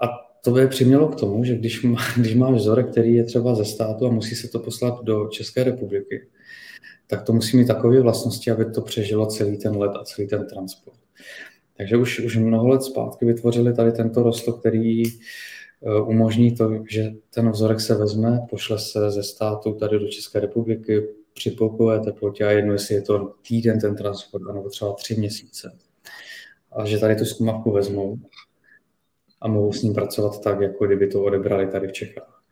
[0.00, 0.06] A
[0.44, 3.64] to by přimělo k tomu, že když, má, když máš vzorek, který je třeba ze
[3.64, 6.28] státu a musí se to poslat do České republiky,
[7.06, 10.46] tak to musí mít takové vlastnosti, aby to přežilo celý ten let a celý ten
[10.46, 10.98] transport.
[11.76, 15.02] Takže už, už mnoho let zpátky vytvořili tady tento rostok, který
[16.06, 21.08] umožní to, že ten vzorek se vezme, pošle se ze státu tady do České republiky
[21.34, 25.78] při pokové teplotě a jedno, jestli je to týden ten transport, nebo třeba tři měsíce.
[26.72, 28.18] A že tady tu zkumavku vezmou
[29.40, 32.42] a mohou s ním pracovat tak, jako kdyby to odebrali tady v Čechách.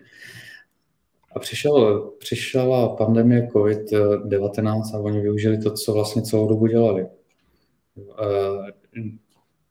[1.34, 7.06] A přišel, přišla pandemie COVID-19 a oni využili to, co vlastně celou dobu dělali.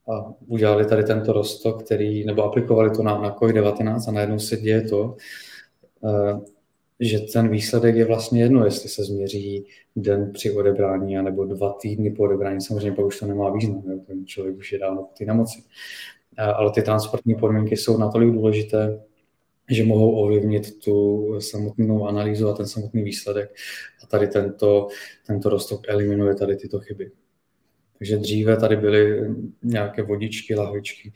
[0.10, 4.58] A udělali tady tento rostok, který, nebo aplikovali to na, na COVID-19 a najednou se
[4.58, 5.16] děje to,
[6.06, 6.39] eh,
[6.99, 12.12] že ten výsledek je vlastně jedno, jestli se změří den při odebrání, nebo dva týdny
[12.12, 12.62] po odebrání.
[12.62, 13.99] Samozřejmě pak už to nemá význam, jo?
[14.08, 15.64] ten člověk už je dávno po té nemoci.
[16.38, 19.04] Eh, ale ty transportní podmínky jsou natolik důležité,
[19.70, 23.56] že mohou ovlivnit tu samotnou analýzu a ten samotný výsledek.
[24.04, 24.88] A tady tento,
[25.28, 27.12] tento rostok eliminuje tady tyto chyby.
[28.02, 29.30] Takže dříve tady byly
[29.64, 31.14] nějaké vodičky, lahvičky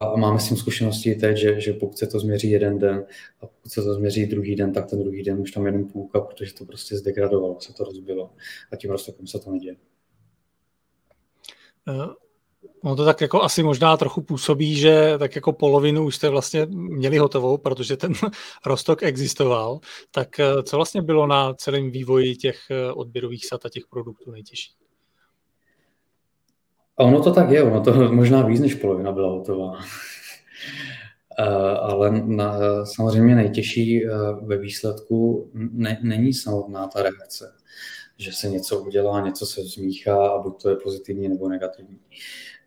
[0.00, 3.06] a máme s tím zkušenosti teď, že, že pokud se to změří jeden den
[3.40, 6.20] a pokud se to změří druhý den, tak ten druhý den už tam jenom půlka,
[6.20, 8.30] protože to prostě zdegradovalo, se to rozbilo
[8.72, 9.76] a tím roztokem se to neděje.
[12.84, 16.66] No to tak jako asi možná trochu působí, že tak jako polovinu už jste vlastně
[16.70, 18.12] měli hotovou, protože ten
[18.66, 19.80] rostok existoval.
[20.10, 24.30] Tak eh, co vlastně bylo na celém vývoji těch eh, odběrových sat a těch produktů
[24.30, 24.83] nejtěžší?
[26.96, 29.78] A ono to tak je, ono to možná víc než polovina byla hotová.
[31.38, 31.44] Eh,
[31.78, 34.10] ale na, samozřejmě nejtěžší eh,
[34.42, 37.52] ve výsledku ne, není samotná ta reakce,
[38.18, 41.98] že se něco udělá, něco se zmíchá a buď to je pozitivní nebo negativní.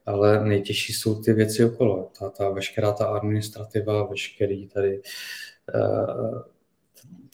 [0.06, 2.12] ale nejtěžší jsou ty věci okolo.
[2.20, 5.02] Ta, ta veškerá ta administrativa, veškerý tady
[5.76, 6.42] uh,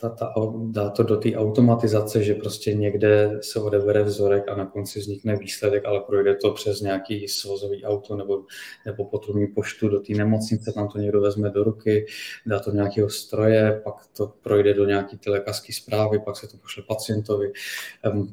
[0.03, 0.33] ta, ta,
[0.65, 5.35] dá to do té automatizace, že prostě někde se odebere vzorek a na konci vznikne
[5.35, 8.43] výsledek, ale projde to přes nějaký svozový auto nebo,
[8.85, 12.05] nebo potrubní poštu do té nemocnice, tam to někdo vezme do ruky,
[12.45, 16.57] dá to nějakého stroje, pak to projde do nějaké ty lékařské zprávy, pak se to
[16.57, 17.51] pošle pacientovi,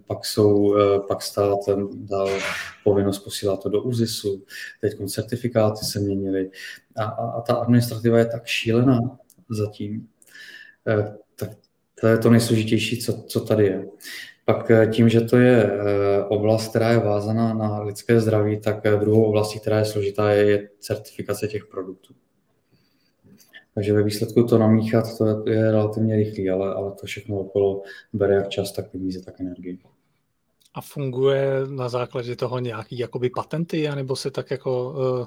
[0.07, 1.59] pak jsou, eh, pak stát
[1.95, 2.29] dal
[2.85, 4.45] povinnost posílat to do ÚZISu,
[4.81, 6.51] teď certifikáty se měnily.
[6.97, 8.99] A, a, a ta administrativa je tak šílená
[9.51, 10.09] zatím,
[10.87, 11.51] eh, tak
[12.01, 13.86] to je to nejsložitější, co, co tady je.
[14.45, 18.86] Pak eh, tím, že to je eh, oblast, která je vázaná na lidské zdraví, tak
[18.86, 22.14] eh, druhou oblastí, která je složitá, je, je certifikace těch produktů.
[23.74, 27.82] Takže ve výsledku to namíchat, to je, relativně rychlý, ale, ale to všechno okolo
[28.12, 29.78] bere jak čas, tak peníze, tak energii.
[30.74, 35.26] A funguje na základě toho nějaký jakoby patenty, anebo se tak jako uh,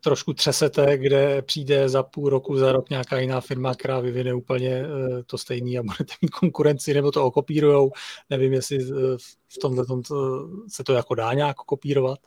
[0.00, 4.70] trošku třesete, kde přijde za půl roku, za rok nějaká jiná firma, která vyvine úplně
[4.70, 7.90] eh, to stejný a budete mít konkurenci, nebo to okopírujou.
[8.30, 9.16] Nevím, jestli eh,
[9.48, 9.84] v tomhle
[10.68, 12.18] se to jako dá nějak kopírovat.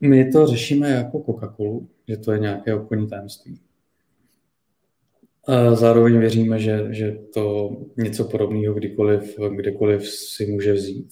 [0.00, 3.60] My to řešíme jako Coca-Colu, že to je nějaké obchodní tajemství.
[5.46, 11.08] A zároveň věříme, že, že to něco podobného kdykoliv, kdekoliv si může vzít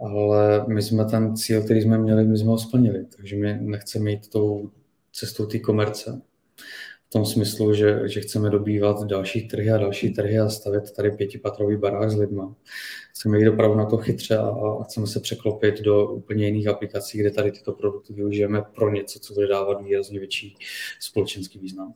[0.00, 4.10] ale my jsme ten cíl, který jsme měli, my jsme ho splnili, takže my nechceme
[4.10, 4.70] jít tou
[5.12, 6.22] cestou té komerce.
[7.06, 11.10] V tom smyslu, že, že chceme dobývat další trhy a další trhy a stavět tady
[11.10, 12.54] pětipatrový barák s lidma.
[13.10, 14.48] Chceme jít opravdu na to chytře a,
[14.80, 19.18] a chceme se překlopit do úplně jiných aplikací, kde tady tyto produkty využijeme pro něco,
[19.18, 20.56] co bude dávat výrazně větší
[21.00, 21.94] společenský význam.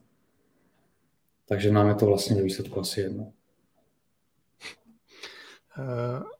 [1.49, 3.33] Takže nám je to vlastně ve výsledku asi jedno.
[5.79, 6.38] Uh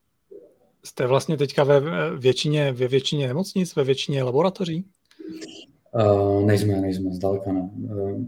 [0.89, 1.81] Jste vlastně teďka ve
[2.17, 4.85] většině, ve většině nemocnic, ve většině laboratoří?
[5.95, 7.71] Uh, nejsme, nejsme, zdaleka ne.
[7.91, 8.21] Uh,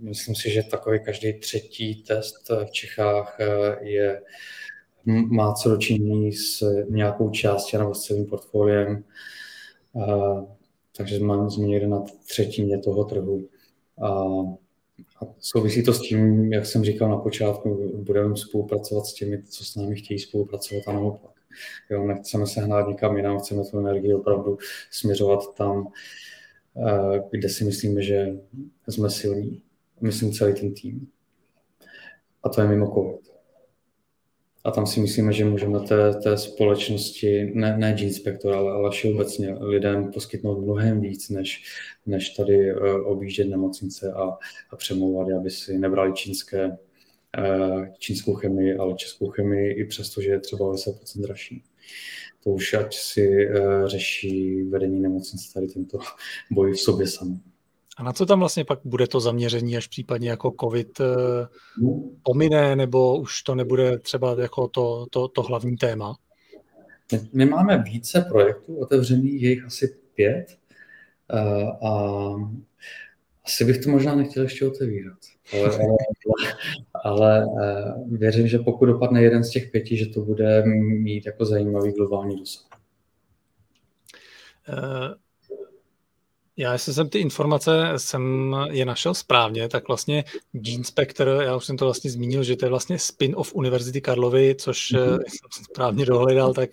[0.00, 4.22] myslím si, že takový každý třetí test v Čechách uh, je,
[5.06, 9.04] má co dočinění s nějakou částí nebo s celým portfoliem.
[9.92, 10.44] Uh,
[10.96, 13.48] takže máme jsme někde na třetině toho trhu.
[14.02, 14.10] A,
[15.22, 19.64] a souvisí to s tím, jak jsem říkal na počátku, budeme spolupracovat s těmi, co
[19.64, 21.35] s námi chtějí spolupracovat a naopak.
[21.90, 24.58] Jo, nechceme se hnát nikam jinam, chceme tu energii opravdu
[24.90, 25.88] směřovat tam,
[26.76, 28.36] eh, kde si myslíme, že
[28.88, 29.62] jsme silní.
[30.00, 31.08] Myslím celý ten tým.
[32.42, 33.36] A to je mimo COVID.
[34.64, 39.54] A tam si myslíme, že můžeme té, té společnosti, ne, ne G-Inspector, ale, ale všeobecně
[39.60, 41.64] lidem poskytnout mnohem víc, než,
[42.06, 44.38] než tady uh, objíždět nemocnice a,
[44.70, 46.85] a přemlouvat, aby si nebrali čínské Eh,
[47.98, 51.62] čínskou chemii, ale českou chemii, i přesto, že je třeba 10% dražší.
[52.44, 55.98] To už ať si uh, řeší vedení nemocnice tady tento
[56.50, 57.40] boj v sobě sami.
[57.96, 62.76] A na co tam vlastně pak bude to zaměření, až případně jako COVID uh, pomine,
[62.76, 66.16] nebo už to nebude třeba jako to, to, to hlavní téma?
[67.32, 70.46] My máme více projektů otevřených, je jich asi pět.
[71.32, 72.34] Uh, a
[73.46, 75.18] asi bych to možná nechtěl ještě otevírat.
[75.52, 75.96] Ale, ale,
[77.04, 81.44] ale eh, věřím, že pokud dopadne jeden z těch pěti, že to bude mít jako
[81.44, 82.66] zajímavý globální dosah.
[84.68, 85.14] Uh...
[86.58, 91.64] Já, jestli jsem ty informace jsem je našel správně, tak vlastně Gene Spector, já už
[91.64, 95.18] jsem to vlastně zmínil, že to je vlastně spin-off Univerzity Karlovy, což mm-hmm.
[95.52, 96.70] jsem správně dohledal, tak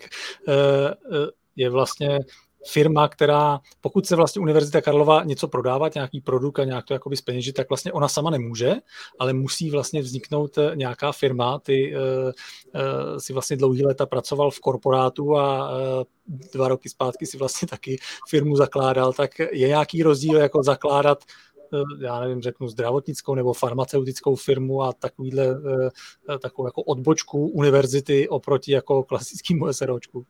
[1.56, 2.18] je vlastně
[2.66, 7.16] firma, která, pokud se vlastně Univerzita Karlova něco prodávat, nějaký produkt a nějak to jakoby
[7.16, 8.74] speněžit, tak vlastně ona sama nemůže,
[9.18, 11.58] ale musí vlastně vzniknout eh, nějaká firma.
[11.58, 12.32] Ty uh,
[13.18, 17.98] si vlastně dlouhý léta pracoval v korporátu a uh, dva roky zpátky si vlastně taky
[18.28, 21.18] firmu zakládal, tak je nějaký rozdíl jako zakládat
[22.00, 25.46] já nevím, řeknu zdravotnickou nebo farmaceutickou firmu a takovýhle,
[26.42, 30.26] takovou jako odbočku univerzity oproti jako klasickému SROčku?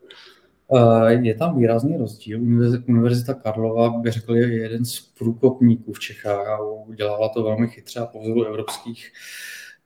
[1.09, 2.41] Je tam výrazný rozdíl.
[2.89, 8.01] Univerzita Karlova, bych řekl, je jeden z průkopníků v Čechách a udělala to velmi chytře
[8.01, 9.13] a po vzoru evropských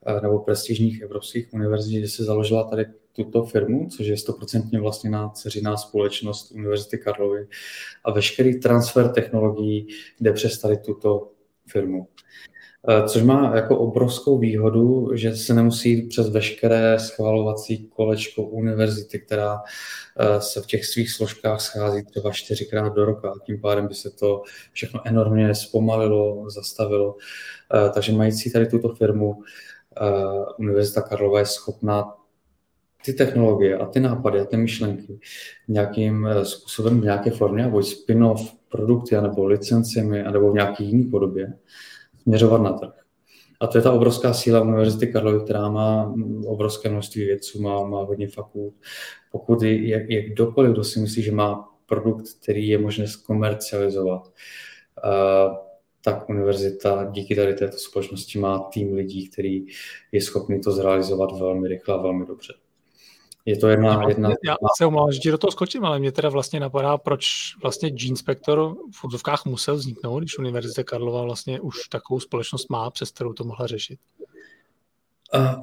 [0.07, 5.11] eh, nebo prestižních evropských univerzit, kde se založila tady tuto firmu, což je stoprocentně vlastně
[5.11, 7.49] na dceřiná společnost Univerzity Karlovy
[8.05, 9.89] a veškerý transfer technologií
[10.21, 11.31] jde přes tady tuto
[11.67, 12.09] firmu.
[12.87, 19.63] Eh, což má jako obrovskou výhodu, že se nemusí přes veškeré schvalovací kolečko univerzity, která
[20.19, 23.33] eh, se v těch svých složkách schází třeba čtyřikrát do roka.
[23.47, 27.17] Tím pádem by se to všechno enormně zpomalilo, zastavilo.
[27.75, 29.43] Eh, takže mající tady tuto firmu,
[30.59, 32.15] Univerzita Karlova je schopná
[33.05, 35.21] ty technologie a ty nápady a ty myšlenky
[35.69, 41.53] nějakým způsobem v nějaké formě, buď spin-off produkty, nebo licencemi, nebo v nějaké jiné podobě,
[42.29, 42.93] směřovat na trh.
[43.61, 46.15] A to je ta obrovská síla Univerzity Karlovy, která má
[46.47, 48.75] obrovské množství vědců, má, má hodně fakult.
[49.33, 55.57] Pokud je, je, kdokoliv, kdo si myslí, že má produkt, který je možné zkomercializovat, uh,
[56.05, 59.67] tak univerzita díky tady této společnosti má tým lidí, který
[60.13, 62.55] je schopný to zrealizovat velmi rychle a velmi dobře.
[63.49, 64.09] Je to jedna...
[64.09, 64.29] jedna...
[64.29, 67.27] Já se omlouvám, že ti do toho skočím, ale mě teda vlastně napadá, proč
[67.63, 72.91] vlastně Gene Spector v úzovkách musel vzniknout, když Univerzita Karlova vlastně už takovou společnost má,
[72.91, 73.99] přes kterou to mohla řešit.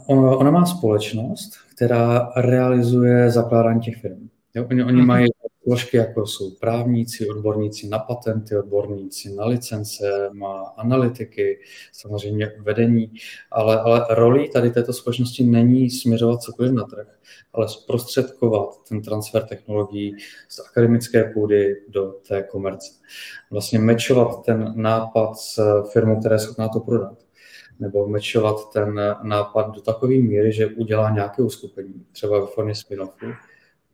[0.08, 4.30] Uh, ona má společnost, která realizuje zakládání těch firm.
[4.56, 5.28] Jo, oni, oni mají
[5.66, 11.60] složky, jako jsou právníci, odborníci na patenty, odborníci na licence, má analytiky,
[11.92, 13.12] samozřejmě vedení,
[13.52, 17.08] ale, ale roli tady této společnosti není směřovat cokoliv na trh,
[17.54, 20.16] ale zprostředkovat ten transfer technologií
[20.50, 22.92] z akademické půdy do té komerce.
[23.52, 27.26] Vlastně mečovat ten nápad s firmou, která je schopná to prodat
[27.80, 33.34] nebo mečovat ten nápad do takové míry, že udělá nějaké uskupení, třeba ve formě spin-offu,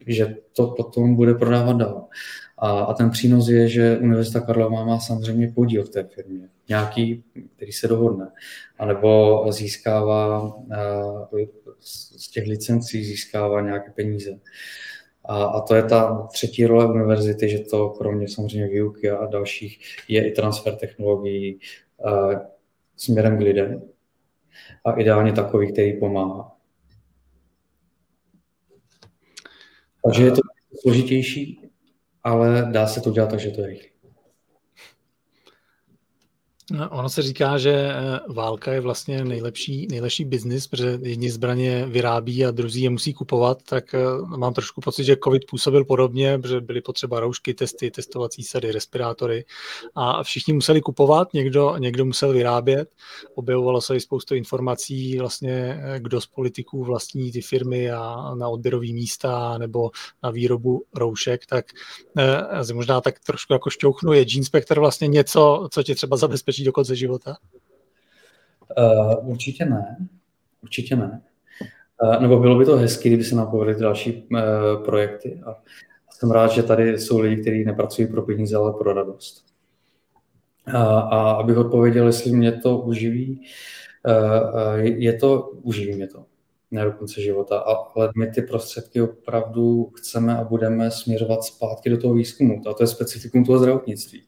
[0.07, 2.07] že to potom bude prodávat dál.
[2.57, 7.23] A, a ten přínos je, že Univerzita Karlova má samozřejmě podíl v té firmě, nějaký,
[7.55, 8.27] který se dohodne,
[8.79, 10.53] anebo získává
[11.79, 14.39] z těch licencí získává nějaké peníze.
[15.25, 19.79] A, a to je ta třetí role univerzity, že to kromě samozřejmě výuky a dalších
[20.07, 21.59] je i transfer technologií
[22.05, 22.33] uh,
[22.97, 23.81] směrem k lidem
[24.85, 26.60] a ideálně takový, který pomáhá.
[30.05, 30.41] Takže je to
[30.81, 31.59] složitější,
[32.23, 33.90] ale dá se to dělat tak, že to je rychlé.
[36.71, 41.85] No, ono se říká, že eh, válka je vlastně nejlepší, nejlepší biznis, protože jedni zbraně
[41.85, 43.99] vyrábí a druzí je musí kupovat, tak eh,
[44.37, 49.45] mám trošku pocit, že COVID působil podobně, protože byly potřeba roušky, testy, testovací sady, respirátory
[49.95, 52.89] a všichni museli kupovat, někdo, někdo musel vyrábět.
[53.35, 58.49] Objevovalo se i spoustu informací, vlastně, eh, kdo z politiků vlastní ty firmy a na
[58.49, 59.91] odběrové místa nebo
[60.23, 61.65] na výrobu roušek, tak
[62.73, 66.71] možná tak trošku jako šťouchnu, je Gene Spector vlastně něco, co tě třeba zabezpečí do
[66.71, 67.37] konce života?
[68.77, 69.97] Uh, určitě ne.
[70.63, 71.21] Určitě ne.
[72.03, 74.39] Uh, nebo bylo by to hezké, kdyby se nám povedly další uh,
[74.85, 75.41] projekty.
[75.45, 75.55] A
[76.09, 79.45] jsem rád, že tady jsou lidi, kteří nepracují pro peníze, ale pro radost.
[80.67, 83.41] Uh, a abych odpověděl, jestli mě to uživí,
[84.83, 86.25] je to, uživí mě to
[86.71, 91.97] ne do konce života, ale my ty prostředky opravdu chceme a budeme směřovat zpátky do
[91.97, 92.61] toho výzkumu.
[92.69, 94.23] A to je specifikum toho zdravotnictví.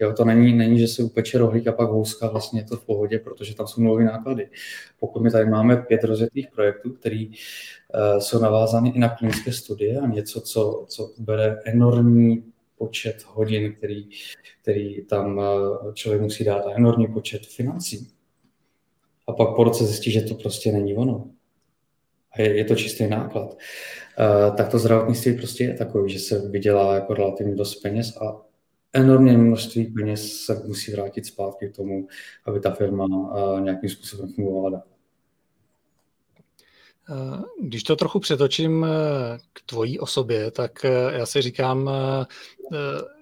[0.00, 2.84] Jo, to není, není, že se upeče rohlík a pak houska, vlastně je to v
[2.84, 4.48] pohodě, protože tam jsou nové náklady.
[5.00, 9.98] Pokud my tady máme pět rozjetých projektů, které uh, jsou navázány i na klinické studie
[10.00, 12.44] a něco, co, co bere enormní
[12.78, 14.08] počet hodin, který,
[14.62, 18.08] který tam uh, člověk musí dát a enormní počet financí.
[19.26, 21.30] A pak po roce zjistí, že to prostě není ono
[22.38, 26.94] je, je to čistý náklad, uh, tak to zdravotnictví prostě je takový, že se vydělá
[26.94, 28.40] jako relativně dost peněz a
[28.92, 32.06] enormně množství peněz se musí vrátit zpátky k tomu,
[32.44, 34.82] aby ta firma uh, nějakým způsobem fungovala.
[37.10, 38.86] Eh, když to trochu přetočím
[39.52, 41.90] k tvojí osobě, tak já si říkám,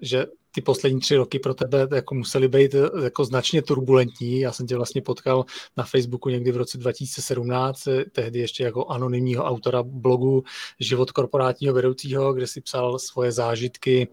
[0.03, 0.27] že
[0.57, 4.41] ty poslední tři roky pro tebe jako musely být eh, jako značně turbulentní.
[4.41, 5.45] Já jsem tě vlastně potkal
[5.77, 10.45] na Facebooku někdy v roce 2017, eh, tehdy ještě jako anonymního autora blogu
[10.81, 14.09] Život korporátního vedoucího, kde si psal svoje zážitky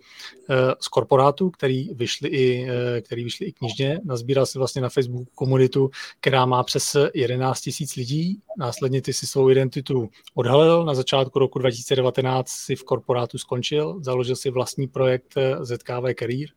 [0.50, 2.68] eh, z korporátu, který vyšly i,
[3.02, 4.00] který vyšly i knižně.
[4.06, 5.90] Nazbíral si vlastně na Facebooku komunitu,
[6.20, 8.40] která má přes 11 tisíc lidí.
[8.58, 10.86] Následně ty si svou identitu odhalil.
[10.86, 16.50] Na začátku roku 2019 si v korporátu skončil, založil si vlastní projekt ZKV Career Career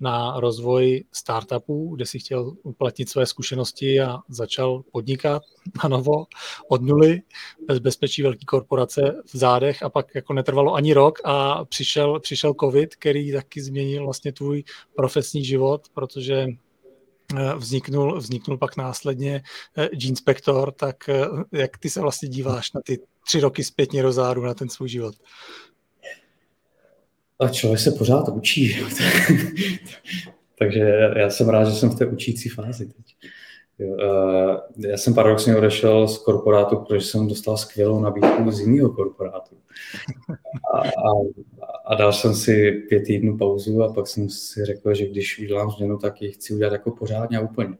[0.00, 5.42] na rozvoj startupů, kde si chtěl uplatnit své zkušenosti a začal podnikat
[5.82, 6.26] na novo
[6.68, 7.22] od nuly,
[7.66, 12.54] bez bezpečí velké korporace v zádech a pak jako netrvalo ani rok a přišel, přišel
[12.60, 14.64] covid, který taky změnil vlastně tvůj
[14.96, 16.46] profesní život, protože
[17.36, 19.42] eh, vzniknul, vzniknul pak následně
[19.76, 24.02] eh, Gene Spector, tak eh, jak ty se vlastně díváš na ty tři roky zpětně
[24.02, 25.14] do záru na ten svůj život?
[27.38, 28.76] A člověk se pořád učí.
[30.58, 30.80] Takže
[31.16, 33.16] já jsem rád, že jsem v té učící fázi teď.
[34.76, 39.56] Já jsem paradoxně odešel z korporátu, protože jsem dostal skvělou nabídku z jiného korporátu.
[40.74, 40.90] A, a,
[41.86, 45.70] a dal jsem si pět týdnů pauzu a pak jsem si řekl, že když udělám
[45.70, 47.76] změnu, tak ji chci udělat jako pořádně a úplně.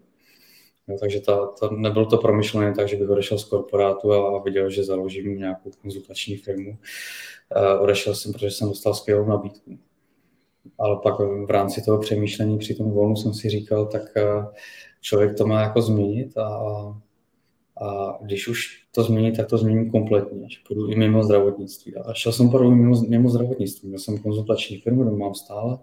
[0.89, 4.71] Jo, takže ta, ta, nebylo to promyšlené tak, že bych odešel z korporátu a viděl,
[4.71, 6.79] že založím nějakou konzultační firmu.
[7.57, 9.79] Uh, odešel jsem, protože jsem dostal skvělou nabídku.
[10.79, 14.45] Ale pak v rámci toho přemýšlení při tom volnu jsem si říkal, tak uh,
[15.01, 16.49] člověk to má jako změnit a,
[17.81, 21.97] a když už to změní, tak to změním kompletně, že půjdu i mimo zdravotnictví.
[21.97, 25.79] A šel jsem půjdu mimo, mimo zdravotnictví, měl jsem konzultační firmu, kterou mám stále,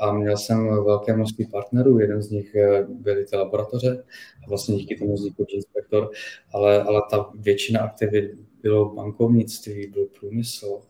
[0.00, 4.04] a měl jsem velké množství partnerů, jeden z nich eh, byly ty laboratoře
[4.46, 6.10] a vlastně díky tomu vznikl inspektor,
[6.52, 8.32] ale, ale ta většina aktivit
[8.62, 10.80] bylo bankovnictví, byl průmysl,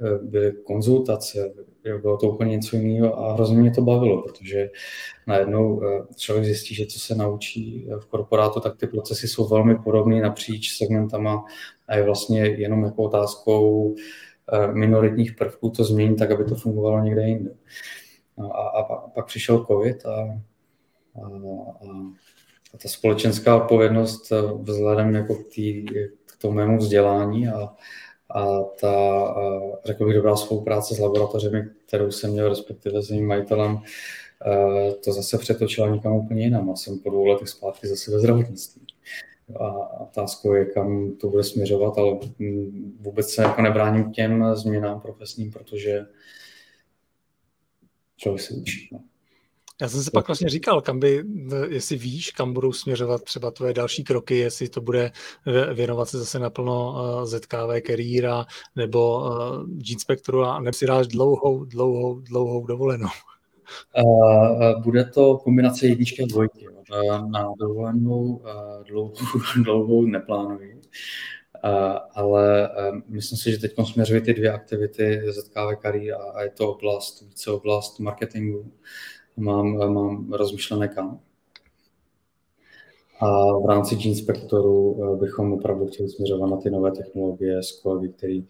[0.00, 1.52] eh, byly konzultace,
[2.02, 4.70] bylo to úplně něco jiného a hrozně mě to bavilo, protože
[5.26, 9.78] najednou eh, člověk zjistí, že co se naučí v korporátu, tak ty procesy jsou velmi
[9.78, 11.44] podobné napříč segmentama
[11.88, 13.94] a je vlastně jenom jako otázkou
[14.72, 17.50] minoritních prvků to změnit tak, aby to fungovalo někde jinde.
[18.38, 20.40] No a, a, a pak přišel covid a,
[21.14, 21.26] a,
[22.74, 25.86] a, ta společenská odpovědnost eh, vzhledem jako k, tý,
[26.38, 27.74] tomu mému vzdělání a,
[28.30, 29.34] a ta,
[29.84, 33.78] řekl bych, dobrá spolupráce s laboratořemi, kterou jsem měl, respektive s jejím majitelem,
[34.46, 36.70] eh, to zase přetočila někam úplně jinam.
[36.70, 38.86] A jsem po dvou letech zpátky zase ve zdravotnictví.
[39.60, 42.18] A otázkou je, kam to bude směřovat, ale
[43.00, 46.06] vůbec se jako nebráním těm změnám profesním, protože
[48.16, 48.88] člověk se učí.
[48.92, 49.00] No.
[49.80, 51.24] Já jsem si pak vlastně říkal, kam by,
[51.68, 55.12] jestli víš, kam budou směřovat třeba tvoje další kroky, jestli to bude
[55.74, 58.46] věnovat se zase naplno eh, ZKV kariéra
[58.76, 63.08] nebo uh, G-Spectru a nebo si dáš dlouhou, dlouhou, dlouhou dovolenou.
[64.04, 66.66] Uh, bude to kombinace jedničky a dvojky.
[67.30, 69.14] Na dovolenou uh, dlouhou,
[69.64, 70.80] dlouhou neplánuji
[72.14, 72.70] ale
[73.08, 77.50] myslím si, že teď směřují ty dvě aktivity ZKV Career a je to oblast, více
[77.50, 78.72] oblast marketingu.
[79.36, 81.20] Mám, mám rozmyšlené kam.
[83.20, 83.26] A
[83.58, 88.40] v rámci G-Inspectoru e, bychom opravdu chtěli směřovat na ty nové technologie s kolegy, které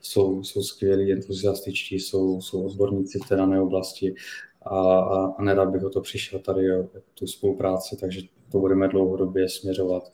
[0.00, 4.14] jsou, jsou skvělí, entuziastičtí, jsou, jsou odborníci v té dané oblasti
[4.62, 8.20] a, a, a nerad bych o to přišel tady o tu spolupráci, takže
[8.52, 10.12] to budeme dlouhodobě směřovat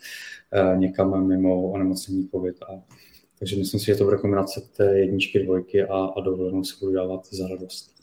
[0.53, 2.63] eh, někam mimo onemocnění COVID.
[2.63, 2.83] A,
[3.39, 6.93] takže myslím si, že to bude kombinace té jedničky, dvojky a, a dovolenou se budu
[6.93, 7.95] dávat za radost.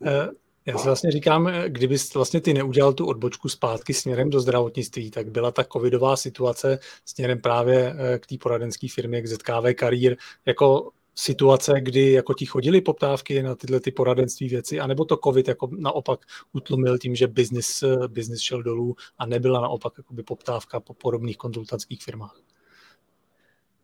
[0.66, 5.10] Eh, já si vlastně říkám, kdybys vlastně ty neudělal tu odbočku zpátky směrem do zdravotnictví,
[5.10, 10.16] tak byla ta covidová situace směrem právě eh, k té poradenské firmě, k ZKV Career,
[10.46, 15.48] jako situace, kdy jako ti chodili poptávky na tyhle ty poradenství věci, anebo to covid
[15.48, 16.20] jako naopak
[16.52, 22.02] utlumil tím, že business, business šel dolů a nebyla naopak jakoby poptávka po podobných konzultantských
[22.02, 22.40] firmách?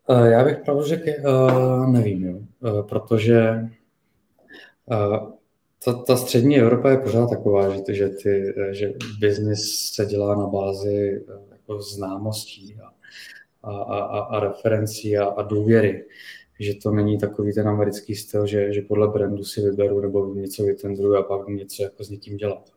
[0.08, 1.10] Eh, já bych pravdu řekl,
[1.86, 2.40] nevím, jo.
[2.82, 3.68] Protože
[5.84, 10.34] ta, ta střední Evropa je pořád taková, že, ty, že, ty, že business se dělá
[10.34, 12.92] na bázi jako známostí a,
[13.62, 16.04] a, a, a referencí a, a důvěry
[16.62, 20.64] že to není takový ten americký styl, že, že podle brandu si vyberu nebo něco
[20.64, 22.72] vytendruju a pak něco jako s někým dělat.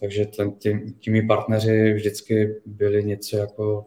[0.00, 3.86] Takže ten, tím, těmi partneři vždycky byli něco jako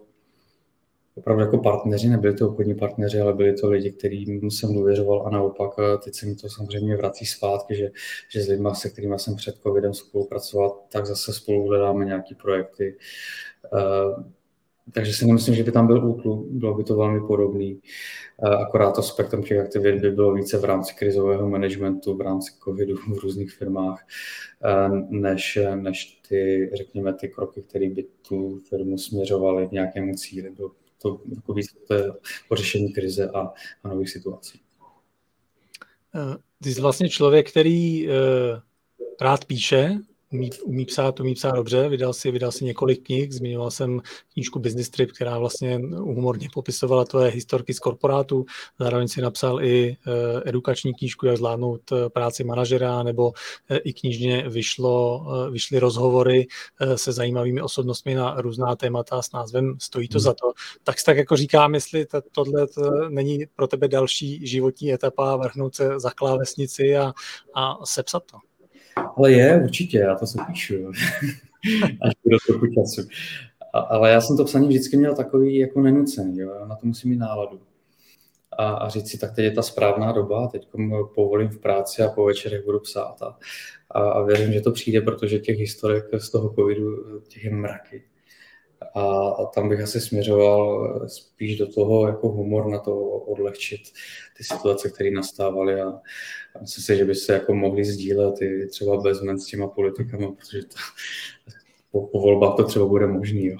[1.17, 5.29] opravdu jako partneři, nebyli to obchodní partneři, ale byli to lidi, kterým jsem důvěřoval a
[5.29, 5.71] naopak
[6.03, 7.91] teď se mi to samozřejmě vrací zpátky, že,
[8.29, 12.97] že s lidmi, se kterými jsem před covidem spolupracoval, tak zase spolu hledáme nějaké projekty.
[13.73, 14.23] Uh,
[14.93, 17.81] takže si nemyslím, že by tam byl útlum, bylo by to velmi podobný.
[18.45, 22.51] Eh, akorát to spektrum těch aktivit by bylo více v rámci krizového managementu, v rámci
[22.63, 24.05] covidu v různých firmách,
[24.65, 30.49] eh, než, než ty, řekněme, ty kroky, které by tu firmu směřovaly k nějakému cíli.
[30.49, 31.67] Bylo to jako víc
[32.49, 34.61] po řešení krize a, a nových situací.
[36.15, 38.07] Eh, ty jsi vlastně člověk, který
[39.21, 39.97] rád píše,
[40.33, 44.01] umí, umí psát, umí psát dobře, vydal si, vydal si několik knih, zmiňoval jsem
[44.33, 48.45] knížku Business Trip, která vlastně humorně popisovala tvoje historky z korporátu,
[48.79, 50.13] zároveň si napsal i uh,
[50.45, 56.47] edukační knížku, jak zvládnout uh, práci manažera, nebo uh, i knižně vyšlo, vyšly rozhovory
[56.95, 60.23] se zajímavými osobnostmi na různá témata s názvem Stojí to hmm.
[60.23, 60.51] za to.
[60.83, 65.75] Tak tak jako říkám, jestli to, tohle to není pro tebe další životní etapa, vrhnout
[65.75, 67.13] se za klávesnici a,
[67.55, 68.37] a sepsat to.
[69.17, 70.75] Ale je, určitě, já to se píšu,
[72.01, 73.07] až bude trochu času.
[73.73, 76.65] A, ale já jsem to psaní vždycky měl takový jako nenucený, jo?
[76.67, 77.59] na to musím mít náladu.
[78.57, 80.67] A, a říct si, tak teď je ta správná doba, teď
[81.15, 83.21] povolím v práci a po večerech budu psát.
[83.21, 83.37] A,
[83.91, 88.03] a, a věřím, že to přijde, protože těch historek z toho covidu, těch je mraky.
[88.95, 93.81] A, tam bych asi směřoval spíš do toho jako humor na to odlehčit
[94.37, 95.99] ty situace, které nastávaly a,
[96.61, 100.63] myslím si, že by se jako mohli sdílet i třeba bez s těma politikama, protože
[100.63, 100.75] to,
[101.91, 103.57] po, po volbách to třeba bude možný, jo.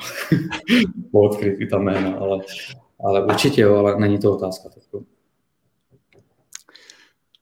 [1.12, 2.40] odkryt i ta jména, ale,
[3.00, 4.70] ale určitě jo, ale není to otázka.
[4.70, 4.84] Teď.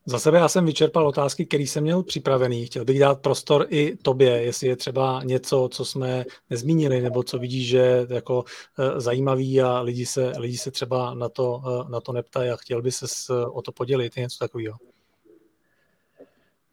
[0.07, 2.65] Za sebe já jsem vyčerpal otázky, které jsem měl připravený.
[2.65, 7.39] Chtěl bych dát prostor i tobě, jestli je třeba něco, co jsme nezmínili, nebo co
[7.39, 8.43] vidíš, že jako
[8.79, 12.55] eh, zajímavý a lidi se, lidi se třeba na to, eh, na to neptají a
[12.55, 13.05] chtěl by se
[13.45, 14.77] o to podělit, něco takového.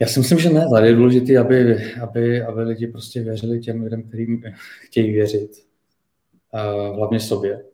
[0.00, 0.66] Já si myslím, že ne.
[0.70, 4.42] Tady je důležité, aby, aby, aby lidi prostě věřili těm lidem, kterým
[4.80, 5.50] chtějí věřit.
[6.52, 7.64] A hlavně sobě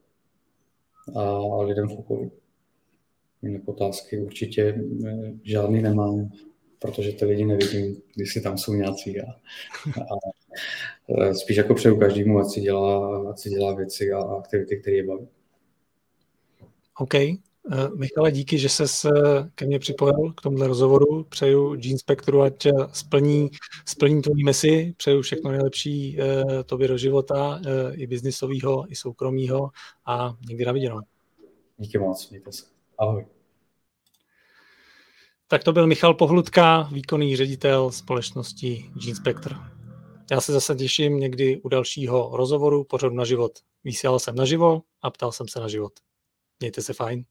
[1.15, 2.31] a lidem v okolí.
[3.43, 4.63] Jinak otázky určitě
[5.07, 6.31] eh, žádný nemám,
[6.79, 9.21] protože ty lidi nevidím, si tam jsou nějací.
[9.21, 9.25] A,
[10.01, 10.15] a
[11.19, 14.97] eh, spíš jako přeju každému, ať si dělá, ať si dělá věci a aktivity, které
[14.97, 15.29] je baví.
[16.99, 17.15] OK.
[17.15, 18.85] Uh, Michale, díky, že se
[19.55, 21.25] ke mně připojil k tomuhle rozhovoru.
[21.25, 23.51] Přeju Gene Spectru, ať splní,
[23.87, 24.95] splní tvojí misi.
[24.97, 26.19] Přeju všechno nejlepší
[26.67, 27.61] tobě do života,
[27.93, 29.71] i biznisového, i soukromého
[30.07, 31.01] a někdy na viděnou.
[31.79, 32.78] Díky moc, mějte se.
[32.99, 33.27] Ahoj.
[35.49, 39.57] Tak to byl Michal Pohludka, výkonný ředitel společnosti Gene Spectre.
[40.31, 43.53] Já se zase těším někdy u dalšího rozhovoru pořadu na život.
[43.85, 45.93] Vysílal jsem naživo a ptal jsem se na život.
[46.61, 47.25] Mějte se fajn.